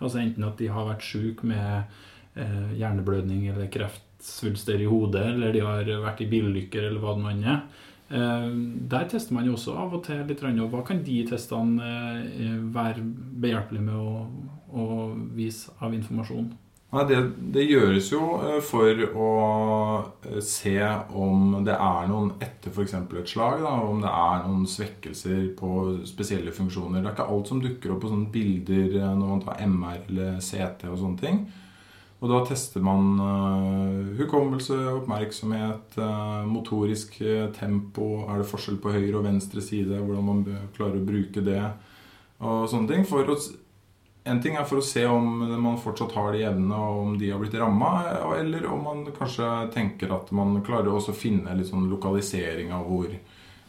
Altså 0.04 0.20
enten 0.22 0.44
at 0.48 0.60
de 0.60 0.68
har 0.72 0.88
vært 0.90 1.06
syke 1.08 1.48
med 1.48 1.96
eh, 2.36 2.74
hjerneblødning 2.80 3.48
eller 3.54 3.72
kreftsvulster 3.74 4.82
i 4.84 4.90
hodet, 4.90 5.26
eller 5.34 5.56
de 5.56 5.64
har 5.64 5.90
vært 6.04 6.24
i 6.26 6.30
bilulykker 6.32 6.90
eller 6.90 7.04
hva 7.04 7.16
det 7.18 7.24
nå 7.24 7.36
er. 7.54 7.62
Eh, 8.14 8.50
Der 8.94 9.08
tester 9.10 9.34
man 9.38 9.48
jo 9.48 9.56
også 9.58 9.78
av 9.80 9.96
og 9.98 10.04
til 10.06 10.26
litt. 10.28 10.44
og 10.44 10.70
Hva 10.74 10.84
kan 10.86 11.04
de 11.04 11.22
testene 11.30 11.94
eh, 12.28 12.60
være 12.76 13.02
behjelpelige 13.44 13.88
med 13.88 13.96
å, 13.96 14.28
å 14.74 14.86
vise 15.36 15.72
av 15.80 15.96
informasjon? 15.96 16.52
Nei, 16.94 17.04
det, 17.10 17.20
det 17.56 17.64
gjøres 17.66 18.12
jo 18.12 18.22
eh, 18.46 18.60
for 18.62 19.00
å 19.18 19.30
eh, 20.30 20.38
se 20.46 20.76
om 21.18 21.64
det 21.66 21.74
er 21.74 22.10
noen 22.12 22.36
etter 22.38 22.70
f.eks. 22.70 22.94
et 23.02 23.32
slag. 23.32 23.64
Da, 23.66 23.72
om 23.82 24.04
det 24.04 24.12
er 24.12 24.44
noen 24.46 24.68
svekkelser 24.70 25.48
på 25.58 25.72
spesielle 26.06 26.54
funksjoner. 26.54 27.02
Det 27.02 27.10
er 27.10 27.16
ikke 27.16 27.26
alt 27.34 27.50
som 27.50 27.64
dukker 27.64 27.96
opp 27.96 28.04
på 28.06 28.12
sånne 28.14 28.30
bilder 28.36 29.00
eh, 29.00 29.10
når 29.10 29.32
man 29.32 29.42
tar 29.42 29.64
MR 29.66 30.04
eller 30.04 30.38
CT 30.38 30.86
og 30.92 31.00
sånne 31.02 31.24
ting. 31.24 31.42
Og 32.24 32.30
da 32.30 32.44
tester 32.48 32.80
man 32.80 33.18
hukommelse, 34.16 34.78
oppmerksomhet, 34.94 35.98
motorisk 36.48 37.18
tempo. 37.58 38.06
Er 38.32 38.40
det 38.40 38.48
forskjell 38.48 38.78
på 38.80 38.94
høyre 38.94 39.18
og 39.20 39.26
venstre 39.26 39.60
side? 39.60 39.98
Hvordan 39.98 40.30
man 40.30 40.46
klarer 40.78 41.02
å 41.02 41.04
bruke 41.04 41.44
det. 41.44 41.60
Og 42.40 42.64
sånne 42.72 42.94
ting. 42.94 43.04
For 43.10 43.28
å, 43.28 43.36
en 44.24 44.42
ting 44.42 44.56
er 44.56 44.66
for 44.68 44.80
å 44.80 44.86
se 44.86 45.04
om 45.10 45.26
man 45.62 45.80
fortsatt 45.82 46.14
har 46.16 46.36
de 46.36 46.44
evnene, 46.48 46.80
og 46.80 47.00
om 47.04 47.16
de 47.20 47.32
har 47.34 47.42
blitt 47.42 47.58
ramma, 47.60 47.92
eller 48.38 48.66
om 48.72 48.84
man 48.86 49.06
kanskje 49.18 49.50
tenker 49.74 50.14
at 50.16 50.32
man 50.36 50.62
klarer 50.64 50.94
også 50.94 51.12
å 51.12 51.18
finne 51.18 51.56
litt 51.58 51.68
sånn 51.68 51.90
lokalisering 51.92 52.72
av 52.76 52.88
hvor, 52.88 53.12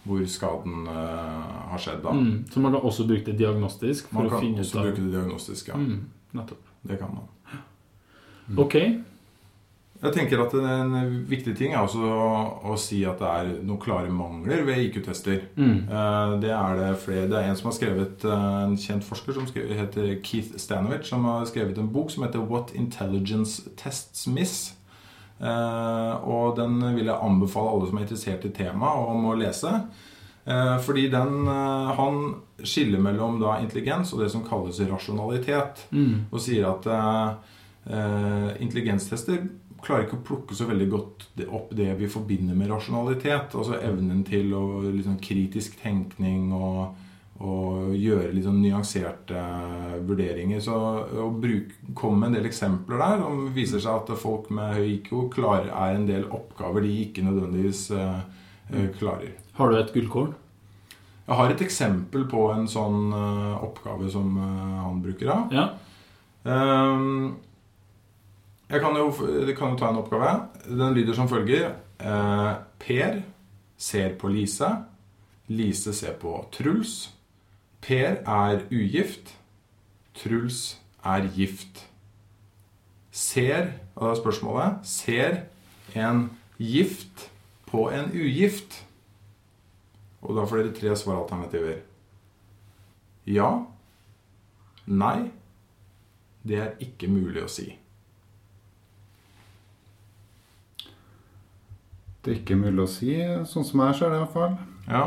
hvor 0.05 0.23
skaden 0.31 0.87
uh, 0.87 1.73
har 1.73 1.83
skjedd. 1.83 2.05
Da. 2.05 2.14
Mm. 2.14 2.37
Så 2.53 2.62
man 2.62 2.77
kan 2.77 2.87
også 2.87 3.09
bruke 3.09 3.27
det 3.33 3.38
diagnostisk 3.40 4.12
for 4.12 4.23
Man 4.23 4.31
å 4.31 4.37
kan 4.37 4.62
også 4.62 4.87
bruke 4.87 5.03
det 5.03 5.11
diagnostisk, 5.17 5.73
ja. 5.73 5.81
Mm, 5.81 6.05
nettopp. 6.38 6.71
Det 6.85 7.01
kan 7.01 7.17
man. 7.17 7.59
Ok. 8.61 8.79
Jeg 10.05 10.12
tenker 10.12 10.43
at 10.43 10.55
En 10.59 11.25
viktig 11.29 11.55
ting 11.57 11.73
er 11.73 11.81
også 11.81 12.05
å, 12.05 12.29
å 12.69 12.77
si 12.81 13.01
at 13.09 13.21
det 13.23 13.31
er 13.31 13.51
noen 13.64 13.81
klare 13.81 14.12
mangler 14.12 14.64
ved 14.67 14.83
IQ-tester. 14.85 15.47
Mm. 15.57 15.88
Eh, 15.88 16.35
Det 16.45 16.53
er 16.53 16.79
det 16.81 16.90
flere. 17.01 17.29
Det 17.31 17.40
er 17.40 17.49
en 17.49 17.59
som 17.59 17.71
har 17.71 17.77
skrevet 17.79 18.27
eh, 18.29 18.47
en 18.67 18.77
kjent 18.81 19.07
forsker 19.07 19.38
som 19.38 19.49
skrevet, 19.49 19.79
heter 19.79 20.17
Keith 20.25 20.59
Stanovich, 20.61 21.09
som 21.09 21.25
har 21.29 21.47
skrevet 21.49 21.81
en 21.81 21.93
bok 21.93 22.12
som 22.12 22.27
heter 22.27 22.45
'What 22.45 22.75
Intelligence 22.75 23.62
Tests 23.81 24.27
Miss'. 24.29 24.75
Eh, 25.40 26.14
og 26.29 26.57
den 26.57 26.79
vil 26.97 27.07
jeg 27.07 27.21
anbefale 27.21 27.73
alle 27.73 27.88
som 27.88 27.99
er 27.99 28.07
interessert 28.07 28.45
i 28.45 28.53
temaet, 28.53 29.09
om 29.09 29.31
å 29.33 29.38
lese. 29.38 29.73
Fordi 30.45 31.09
den 31.09 31.47
Han 31.97 32.35
skiller 32.62 33.01
mellom 33.01 33.40
da 33.40 33.57
intelligens 33.62 34.12
og 34.12 34.21
det 34.21 34.31
som 34.31 34.45
kalles 34.45 34.77
rasjonalitet. 34.79 35.87
Mm. 35.90 36.27
Og 36.31 36.40
sier 36.40 36.69
at 36.69 36.85
Uh, 37.85 38.62
intelligenstester 38.62 39.43
klarer 39.85 40.07
ikke 40.07 40.18
å 40.18 40.27
plukke 40.27 40.57
så 40.57 40.66
veldig 40.68 40.87
godt 40.92 41.25
opp 41.47 41.73
det 41.77 41.90
vi 41.99 42.11
forbinder 42.11 42.57
med 42.59 42.70
rasjonalitet. 42.73 43.55
Altså 43.55 43.79
evnen 43.81 44.23
til 44.27 44.53
å 44.57 44.64
liksom, 44.87 45.18
kritisk 45.23 45.79
tenkning 45.83 46.53
og, 46.57 46.94
og 47.44 47.94
gjøre 47.99 48.33
litt 48.35 48.47
sånn 48.47 48.62
nyanserte 48.62 49.42
vurderinger. 50.09 50.62
Så 50.64 50.75
å 50.75 51.31
komme 51.97 52.20
med 52.20 52.31
en 52.31 52.38
del 52.38 52.51
eksempler 52.51 53.03
der 53.03 53.25
som 53.25 53.44
viser 53.57 53.85
seg 53.85 54.01
at 54.03 54.14
folk 54.20 54.51
med 54.55 54.79
høy 54.79 54.94
IQ 54.99 55.12
klarer, 55.35 55.73
er 55.73 55.99
en 55.99 56.09
del 56.11 56.29
oppgaver 56.29 56.87
de 56.87 56.94
ikke 57.07 57.27
nødvendigvis 57.27 57.88
eh, 57.94 58.88
klarer. 58.99 59.37
Har 59.59 59.70
du 59.70 59.79
et 59.79 59.92
gullkorn? 59.94 60.35
Jeg 61.25 61.38
har 61.38 61.51
et 61.51 61.62
eksempel 61.64 62.27
på 62.29 62.40
en 62.53 62.66
sånn 62.68 63.09
uh, 63.14 63.62
oppgave 63.64 64.11
som 64.12 64.35
uh, 64.37 64.81
han 64.83 64.99
bruker. 65.01 65.31
da. 65.31 65.37
Ja. 65.57 65.62
Ehm, 66.44 67.37
jeg 68.70 68.81
kan 68.81 68.96
jo, 68.96 69.11
kan 69.57 69.74
jo 69.74 69.79
ta 69.79 69.90
en 69.90 70.00
oppgave. 70.00 70.31
Den 70.64 70.94
lyder 70.96 71.14
som 71.14 71.29
følger. 71.29 71.74
Eh, 72.00 72.53
per 72.79 73.22
ser 73.77 74.14
på 74.18 74.29
Lise. 74.29 74.70
Lise 75.48 75.92
ser 75.92 76.16
på 76.20 76.48
Truls. 76.53 77.12
Per 77.85 78.22
er 78.24 78.64
ugift. 78.72 79.37
Truls 80.14 80.79
er 81.05 81.29
gift. 81.37 81.85
Ser, 83.14 83.72
og 83.94 84.09
da 84.09 84.11
er 84.11 84.18
spørsmålet 84.18 84.87
Ser 84.88 85.37
en 85.94 86.24
gift 86.59 87.29
på 87.68 87.87
en 87.94 88.11
ugift? 88.11 88.81
Og 90.24 90.35
da 90.38 90.46
får 90.48 90.62
dere 90.62 90.74
tre 90.74 90.96
svaralternativer. 90.96 91.79
Ja. 93.29 93.50
Nei. 94.87 95.31
Det 96.44 96.59
er 96.61 96.74
ikke 96.85 97.09
mulig 97.09 97.44
å 97.44 97.48
si. 97.48 97.70
Det 102.25 102.33
er 102.33 102.39
ikke 102.41 102.57
mulig 102.57 102.81
å 102.87 102.89
si, 102.89 103.13
sånn 103.51 103.67
som 103.69 103.83
jeg 103.85 103.97
ser 103.99 104.13
det 104.13 104.17
i 104.17 104.23
hvert 104.23 104.33
fall. 104.33 104.55
Ja. 104.89 105.05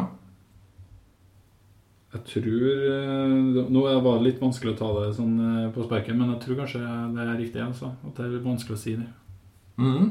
Jeg 2.13 2.23
tror 2.29 2.67
eh, 2.87 3.63
Nå 3.73 3.81
var 3.83 4.17
det 4.17 4.25
litt 4.29 4.39
vanskelig 4.41 4.75
å 4.75 4.77
ta 4.79 4.91
det 5.01 5.09
sånn 5.17 5.33
eh, 5.43 5.65
på 5.75 5.83
sparken, 5.85 6.17
men 6.19 6.31
jeg 6.35 6.43
tror 6.45 6.59
kanskje 6.61 6.81
det 7.15 7.23
er 7.25 7.33
riktig. 7.39 7.63
altså, 7.65 7.89
At 8.07 8.19
det 8.19 8.27
er 8.29 8.45
vanskelig 8.45 8.77
å 8.77 8.81
si 8.83 8.95
det. 8.99 9.07
Mhm. 9.81 10.07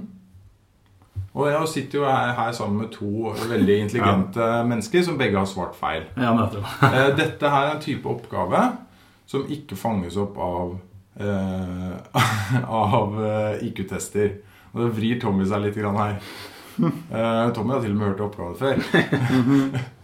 Og 1.36 1.46
jeg 1.48 1.68
sitter 1.68 1.98
jo 1.98 2.04
her, 2.04 2.30
her 2.36 2.52
sammen 2.56 2.82
med 2.82 2.90
to 2.92 3.30
veldig 3.48 3.76
intelligente 3.86 4.48
mennesker 4.68 5.04
som 5.04 5.16
begge 5.20 5.38
har 5.40 5.48
svart 5.48 5.76
feil. 5.78 6.04
Ja. 6.20 6.34
Eh, 6.90 7.14
Dette 7.16 7.52
her 7.52 7.70
er 7.70 7.76
en 7.76 7.84
type 7.84 8.08
oppgave 8.08 8.64
som 9.28 9.46
ikke 9.50 9.76
fanges 9.78 10.16
opp 10.20 10.36
av, 10.38 10.76
eh, 11.20 12.20
av 12.82 13.16
IQ-tester. 13.64 14.36
Og 14.74 14.82
det 14.84 14.90
vrir 14.98 15.20
Tommy 15.22 15.48
seg 15.48 15.64
litt 15.64 15.80
grann 15.80 15.96
her. 16.02 16.20
Eh, 16.76 17.52
Tommy 17.56 17.72
har 17.72 17.84
til 17.84 17.94
og 17.94 18.00
med 18.00 18.10
hørt 18.10 18.24
oppgaven 18.26 18.56
før. 18.58 18.80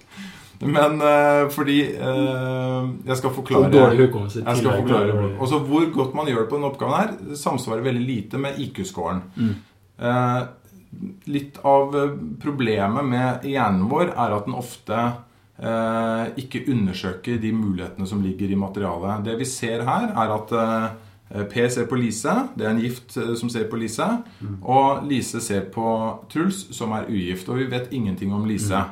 Men 0.63 1.01
uh, 1.03 1.51
fordi 1.51 1.81
uh, 1.99 2.87
Jeg 3.07 3.19
skal 3.19 3.35
forklare 3.35 3.67
Og 3.67 3.75
dårlig 3.75 4.07
hukommelse 4.07 4.45
Jeg 4.45 4.61
skal 4.61 4.77
forklare 4.85 5.31
Også 5.43 5.59
hvor 5.67 5.89
godt 5.95 6.15
man 6.15 6.31
gjør 6.31 6.45
det 6.45 6.51
på 6.53 6.59
denne 6.59 6.71
oppgaven 6.71 6.95
her, 6.95 7.37
samsvarer 7.39 7.83
veldig 7.83 8.03
lite 8.07 8.39
med 8.39 8.61
IQ-scoren. 8.63 9.23
Mm. 9.35 9.55
Eh, 10.03 10.41
litt 11.33 11.59
av 11.67 11.95
problemet 12.43 13.07
med 13.09 13.47
hjernen 13.49 13.89
vår 13.91 14.13
er 14.13 14.35
at 14.37 14.49
den 14.49 14.57
ofte 14.59 15.05
ikke 16.43 16.65
undersøker 16.73 17.37
de 17.39 17.53
mulighetene 17.55 18.07
som 18.09 18.23
ligger 18.25 18.51
i 18.51 18.59
materialet. 18.59 19.23
Det 19.29 19.37
vi 19.39 19.47
ser 19.47 19.85
her, 19.87 20.09
er 20.11 20.33
at 20.35 20.55
eh, 21.35 21.45
Per 21.45 21.69
ser 21.69 21.87
på 21.91 21.97
Lise. 21.97 22.35
Det 22.57 22.67
er 22.67 22.71
en 22.75 22.81
gift 22.83 23.17
eh, 23.17 23.35
som 23.39 23.51
ser 23.53 23.65
på 23.71 23.77
Lise. 23.81 24.09
Og 24.63 25.07
Lise 25.09 25.41
ser 25.41 25.67
på 25.75 25.87
Truls, 26.33 26.67
som 26.77 26.93
er 26.93 27.09
ugift. 27.09 27.49
Og 27.49 27.59
vi 27.59 27.65
vet 27.73 27.93
ingenting 27.93 28.33
om 28.33 28.45
Lise. 28.49 28.83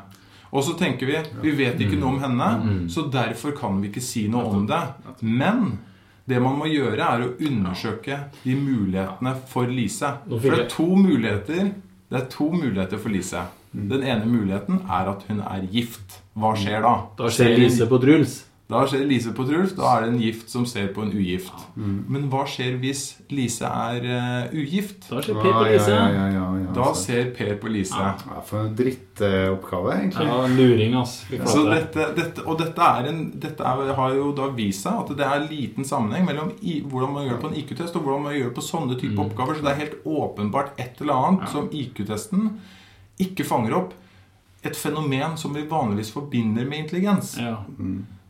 Og 0.51 0.65
så 0.67 0.75
tenker 0.75 1.07
vi 1.07 1.19
vi 1.45 1.53
vet 1.55 1.79
ikke 1.79 1.95
noe 2.01 2.17
om 2.17 2.19
henne, 2.25 2.89
så 2.91 3.05
derfor 3.07 3.53
kan 3.55 3.77
vi 3.81 3.87
ikke 3.93 4.03
si 4.03 4.25
noe 4.29 4.49
om 4.51 4.65
det. 4.67 4.81
Men 5.23 5.79
det 6.27 6.41
man 6.43 6.59
må 6.59 6.67
gjøre, 6.67 6.99
er 6.99 7.23
å 7.23 7.31
undersøke 7.39 8.17
de 8.43 8.57
mulighetene 8.59 9.37
for 9.51 9.71
Lise. 9.71 10.11
For 10.29 10.51
det 10.51 10.65
er 10.65 10.69
to 10.71 10.89
muligheter 10.97 11.71
Det 12.11 12.19
er 12.19 12.27
to 12.27 12.49
muligheter 12.51 12.99
for 12.99 13.09
Lise. 13.15 13.45
Den 13.71 14.03
ene 14.03 14.27
muligheten 14.27 14.81
er 14.91 15.13
at 15.13 15.23
hun 15.29 15.39
er 15.47 15.63
gift. 15.71 16.17
Hva 16.35 16.57
skjer 16.59 16.83
da? 16.83 16.95
Da 17.19 17.31
ser 17.31 17.55
Lise 17.55 17.87
på 17.87 18.01
Truls. 18.03 18.41
Da 18.71 18.85
skjer 18.87 19.03
Lise 19.11 19.33
på 19.35 19.45
Trulf. 19.49 19.73
Da 19.75 19.97
er 19.97 20.05
det 20.05 20.11
en 20.13 20.21
gift 20.23 20.53
som 20.53 20.65
ser 20.69 20.93
på 20.95 21.03
en 21.03 21.11
ugift. 21.11 21.53
Men 21.75 22.29
hva 22.31 22.45
skjer 22.47 22.77
hvis 22.79 23.03
Lise 23.35 23.67
er 23.67 24.05
uh, 24.07 24.55
ugift? 24.55 25.09
Da 25.11 25.23
ser 25.25 25.39
Per 25.41 25.49
på 25.49 25.65
Ja, 25.65 25.65
Lise. 25.73 25.97
ja, 25.97 26.05
ja, 26.15 26.27
ja, 26.37 26.45
ja, 26.61 26.75
Da 26.77 26.91
ser 26.99 27.33
Per 27.35 27.57
på 27.63 27.73
Lise. 27.73 27.99
Ja, 27.99 28.43
for 28.47 28.69
en 28.69 28.77
drittoppgave, 28.79 29.97
egentlig. 29.97 30.27
Ja, 30.31 30.47
luring, 30.55 30.95
altså. 31.01 31.65
Dette, 31.71 32.07
dette, 32.17 32.45
og 32.47 32.61
dette, 32.63 32.91
er 33.01 33.11
en, 33.11 33.25
dette 33.43 33.67
er, 33.73 33.91
har 33.99 34.15
jo 34.15 34.31
da 34.39 34.47
vist 34.55 34.87
seg 34.87 35.01
at 35.03 35.11
det 35.19 35.27
er 35.27 35.49
liten 35.51 35.87
sammenheng 35.89 36.29
mellom 36.29 36.53
i, 36.63 36.79
hvordan 36.87 37.15
man 37.17 37.27
gjør 37.27 37.37
det 37.39 37.43
på 37.43 37.51
en 37.51 37.59
IQ-test 37.65 37.99
og 37.99 38.07
hvordan 38.07 38.29
man 38.29 38.37
gjør 38.39 38.53
det 38.53 38.57
på 38.61 38.67
sånne 38.69 39.01
type 39.03 39.25
oppgaver. 39.25 39.59
Så 39.59 39.67
det 39.67 39.73
er 39.75 39.83
helt 39.83 40.07
åpenbart 40.07 40.79
et 40.79 41.03
eller 41.03 41.27
annet 41.27 41.51
som 41.51 41.67
IQ-testen 41.75 42.53
ikke 43.21 43.45
fanger 43.45 43.75
opp. 43.83 43.99
Et 44.63 44.77
fenomen 44.77 45.37
som 45.41 45.55
vi 45.57 45.67
vanligvis 45.69 46.11
forbinder 46.13 46.67
med 46.69 46.85
intelligens. 46.85 47.35
Ja. 47.41 47.57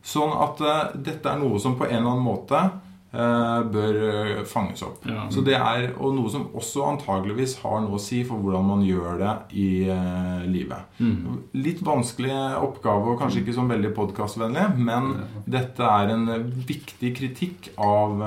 Sånn 0.01 0.31
at 0.33 0.61
uh, 0.65 0.87
dette 0.97 1.29
er 1.29 1.41
noe 1.41 1.59
som 1.61 1.77
på 1.77 1.85
en 1.85 1.99
eller 1.99 2.15
annen 2.15 2.25
måte 2.25 2.57
uh, 2.57 3.61
bør 3.69 3.97
eh, 4.07 4.39
fanges 4.49 4.81
opp. 4.85 5.03
Ja. 5.05 5.27
Så 5.33 5.43
det 5.45 5.53
er, 5.59 5.91
Og 5.93 6.15
noe 6.17 6.31
som 6.33 6.47
også 6.57 6.87
antageligvis 6.89 7.57
har 7.61 7.83
noe 7.83 7.99
å 7.99 8.01
si 8.01 8.23
for 8.25 8.41
hvordan 8.41 8.65
man 8.65 8.81
gjør 8.85 9.19
det 9.21 9.33
i 9.61 9.67
uh, 9.91 10.41
livet. 10.49 10.97
Mm. 10.97 11.43
Litt 11.61 11.83
vanskelig 11.85 12.33
oppgave 12.63 13.13
og 13.13 13.21
kanskje 13.21 13.43
ikke 13.43 13.55
sånn 13.59 13.69
veldig 13.69 13.91
podkastvennlig, 13.97 14.65
men 14.81 15.11
dette 15.45 15.85
er 15.85 16.15
en 16.15 16.25
viktig 16.65 17.13
kritikk 17.19 17.69
av 17.77 18.17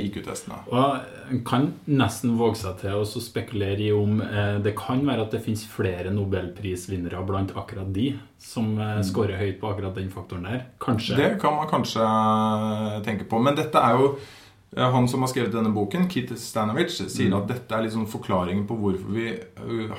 IQ-testene. 0.00 0.64
Og 0.74 1.30
en 1.30 1.44
kan 1.46 1.68
nesten 1.86 2.34
våge 2.40 2.58
seg 2.64 2.82
til 2.82 2.98
å 2.98 3.06
spekulere 3.06 3.86
i 3.86 3.92
om 3.94 4.18
det 4.64 4.74
kan 4.78 5.04
være 5.06 5.28
at 5.28 5.36
det 5.36 5.44
finnes 5.44 5.62
flere 5.70 6.10
nobelprisvinnere 6.14 7.22
blant 7.28 7.54
akkurat 7.54 7.94
de 7.94 8.10
som 8.40 8.72
eh, 8.80 8.98
scorer 9.06 9.38
høyt 9.40 9.60
på 9.60 9.70
akkurat 9.70 9.96
den 9.98 10.10
faktoren 10.12 10.48
der. 10.48 10.66
Kanskje. 10.82 11.16
Det 11.18 11.30
kan 11.42 11.56
man 11.58 11.68
kanskje 11.70 12.04
eh, 12.04 12.98
tenke 13.06 13.28
på. 13.28 13.40
Men 13.42 13.58
dette 13.58 13.78
er 13.78 14.00
jo 14.00 14.10
eh, 14.16 14.90
han 14.96 15.08
som 15.08 15.22
har 15.24 15.32
skrevet 15.32 15.54
denne 15.54 15.72
boken, 15.76 16.08
Kit 16.10 16.32
Stanovich, 16.40 16.98
sier 17.04 17.36
at 17.36 17.48
dette 17.50 17.76
er 17.76 17.86
liksom 17.86 18.08
forklaringen 18.10 18.66
på 18.68 18.78
hvorfor 18.80 19.14
vi 19.14 19.32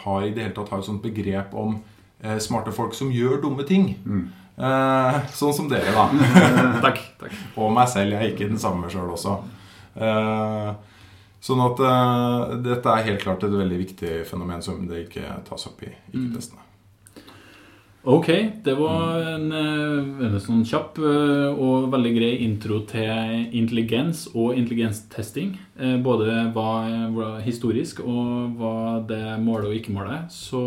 har 0.04 0.28
i 0.28 0.34
det 0.34 0.48
hele 0.48 0.58
tatt 0.58 0.74
har 0.74 0.82
et 0.82 0.90
sånt 0.90 1.06
begrep 1.06 1.54
om 1.58 1.78
eh, 2.24 2.38
smarte 2.42 2.74
folk 2.76 2.98
som 2.98 3.14
gjør 3.14 3.42
dumme 3.46 3.68
ting. 3.70 3.94
Eh, 4.62 5.20
sånn 5.34 5.56
som 5.56 5.70
dere, 5.72 5.94
da. 5.96 6.08
Takk. 6.86 7.02
takk. 7.22 7.36
Og 7.56 7.72
meg 7.74 7.90
selv. 7.92 8.16
Jeg 8.18 8.22
er 8.22 8.34
ikke 8.34 8.50
den 8.52 8.62
samme 8.62 8.90
sjøl 8.92 9.14
også. 9.14 9.38
Eh, 9.96 10.74
sånn 11.42 11.64
at 11.66 11.86
eh, 11.88 12.58
dette 12.68 12.98
er 12.98 13.08
helt 13.10 13.24
klart 13.24 13.46
et 13.48 13.56
veldig 13.56 13.80
viktig 13.86 14.20
fenomen 14.30 14.62
som 14.66 14.84
det 14.90 15.06
ikke 15.08 15.40
tas 15.48 15.70
opp 15.72 15.82
i 15.86 15.94
IQ-testene. 15.94 16.71
Ok, 18.04 18.28
det 18.64 18.74
var 18.80 19.20
en, 19.22 19.52
eh, 19.54 20.26
en 20.26 20.40
sånn 20.42 20.64
kjapp 20.66 20.98
eh, 20.98 21.54
og 21.54 21.92
veldig 21.94 22.14
grei 22.16 22.30
intro 22.42 22.80
til 22.90 23.44
intelligens 23.54 24.24
og 24.34 24.58
intelligenstesting. 24.58 25.52
Eh, 25.78 26.00
Både 26.02 26.50
hva, 26.56 26.72
var 27.14 27.38
historisk 27.46 28.02
og 28.02 28.58
hva 28.58 29.06
det 29.06 29.22
måler 29.46 29.70
og 29.70 29.78
ikke 29.78 29.94
måler. 29.94 30.26
Så 30.34 30.64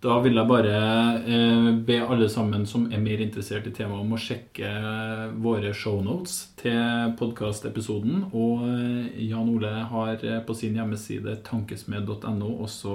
da 0.00 0.20
vil 0.22 0.36
jeg 0.38 0.46
bare 0.46 0.74
eh, 1.26 1.68
be 1.82 1.96
alle 2.06 2.28
sammen 2.30 2.62
som 2.70 2.84
er 2.94 3.00
mer 3.02 3.18
interessert 3.24 3.64
i 3.66 3.72
temaet, 3.74 4.04
om 4.04 4.12
å 4.14 4.20
sjekke 4.22 4.68
våre 5.42 5.72
shownotes 5.74 6.36
til 6.60 7.10
podkastepisoden. 7.18 8.28
Og 8.30 8.62
eh, 8.68 9.08
Jan 9.26 9.50
Ole 9.50 9.72
har 9.90 10.12
eh, 10.22 10.38
på 10.46 10.54
sin 10.54 10.78
hjemmeside 10.78 11.34
tankesmed.no 11.48 12.52
også 12.62 12.94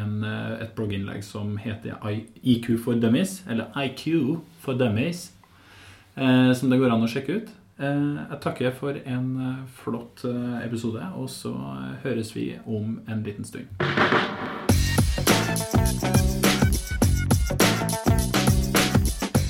en, 0.00 0.14
eh, 0.24 0.54
et 0.64 0.72
blogginnlegg 0.78 1.20
som 1.26 1.58
heter 1.60 2.00
IQ 2.40 2.70
for 2.86 2.96
dummies, 2.96 3.42
eller 3.44 3.68
IQ 3.84 4.38
for 4.64 4.72
dummies, 4.80 5.26
eh, 6.16 6.54
som 6.56 6.72
det 6.72 6.80
går 6.80 6.96
an 6.96 7.04
å 7.04 7.12
sjekke 7.12 7.42
ut. 7.42 7.52
Eh, 7.76 8.06
Jeg 8.24 8.40
takker 8.46 8.72
for 8.80 8.96
en 9.04 9.28
flott 9.84 10.24
episode, 10.64 11.04
og 11.12 11.28
så 11.28 11.52
høres 12.06 12.32
vi 12.34 12.54
om 12.64 13.02
en 13.06 13.20
liten 13.28 13.44
stund. 13.44 13.68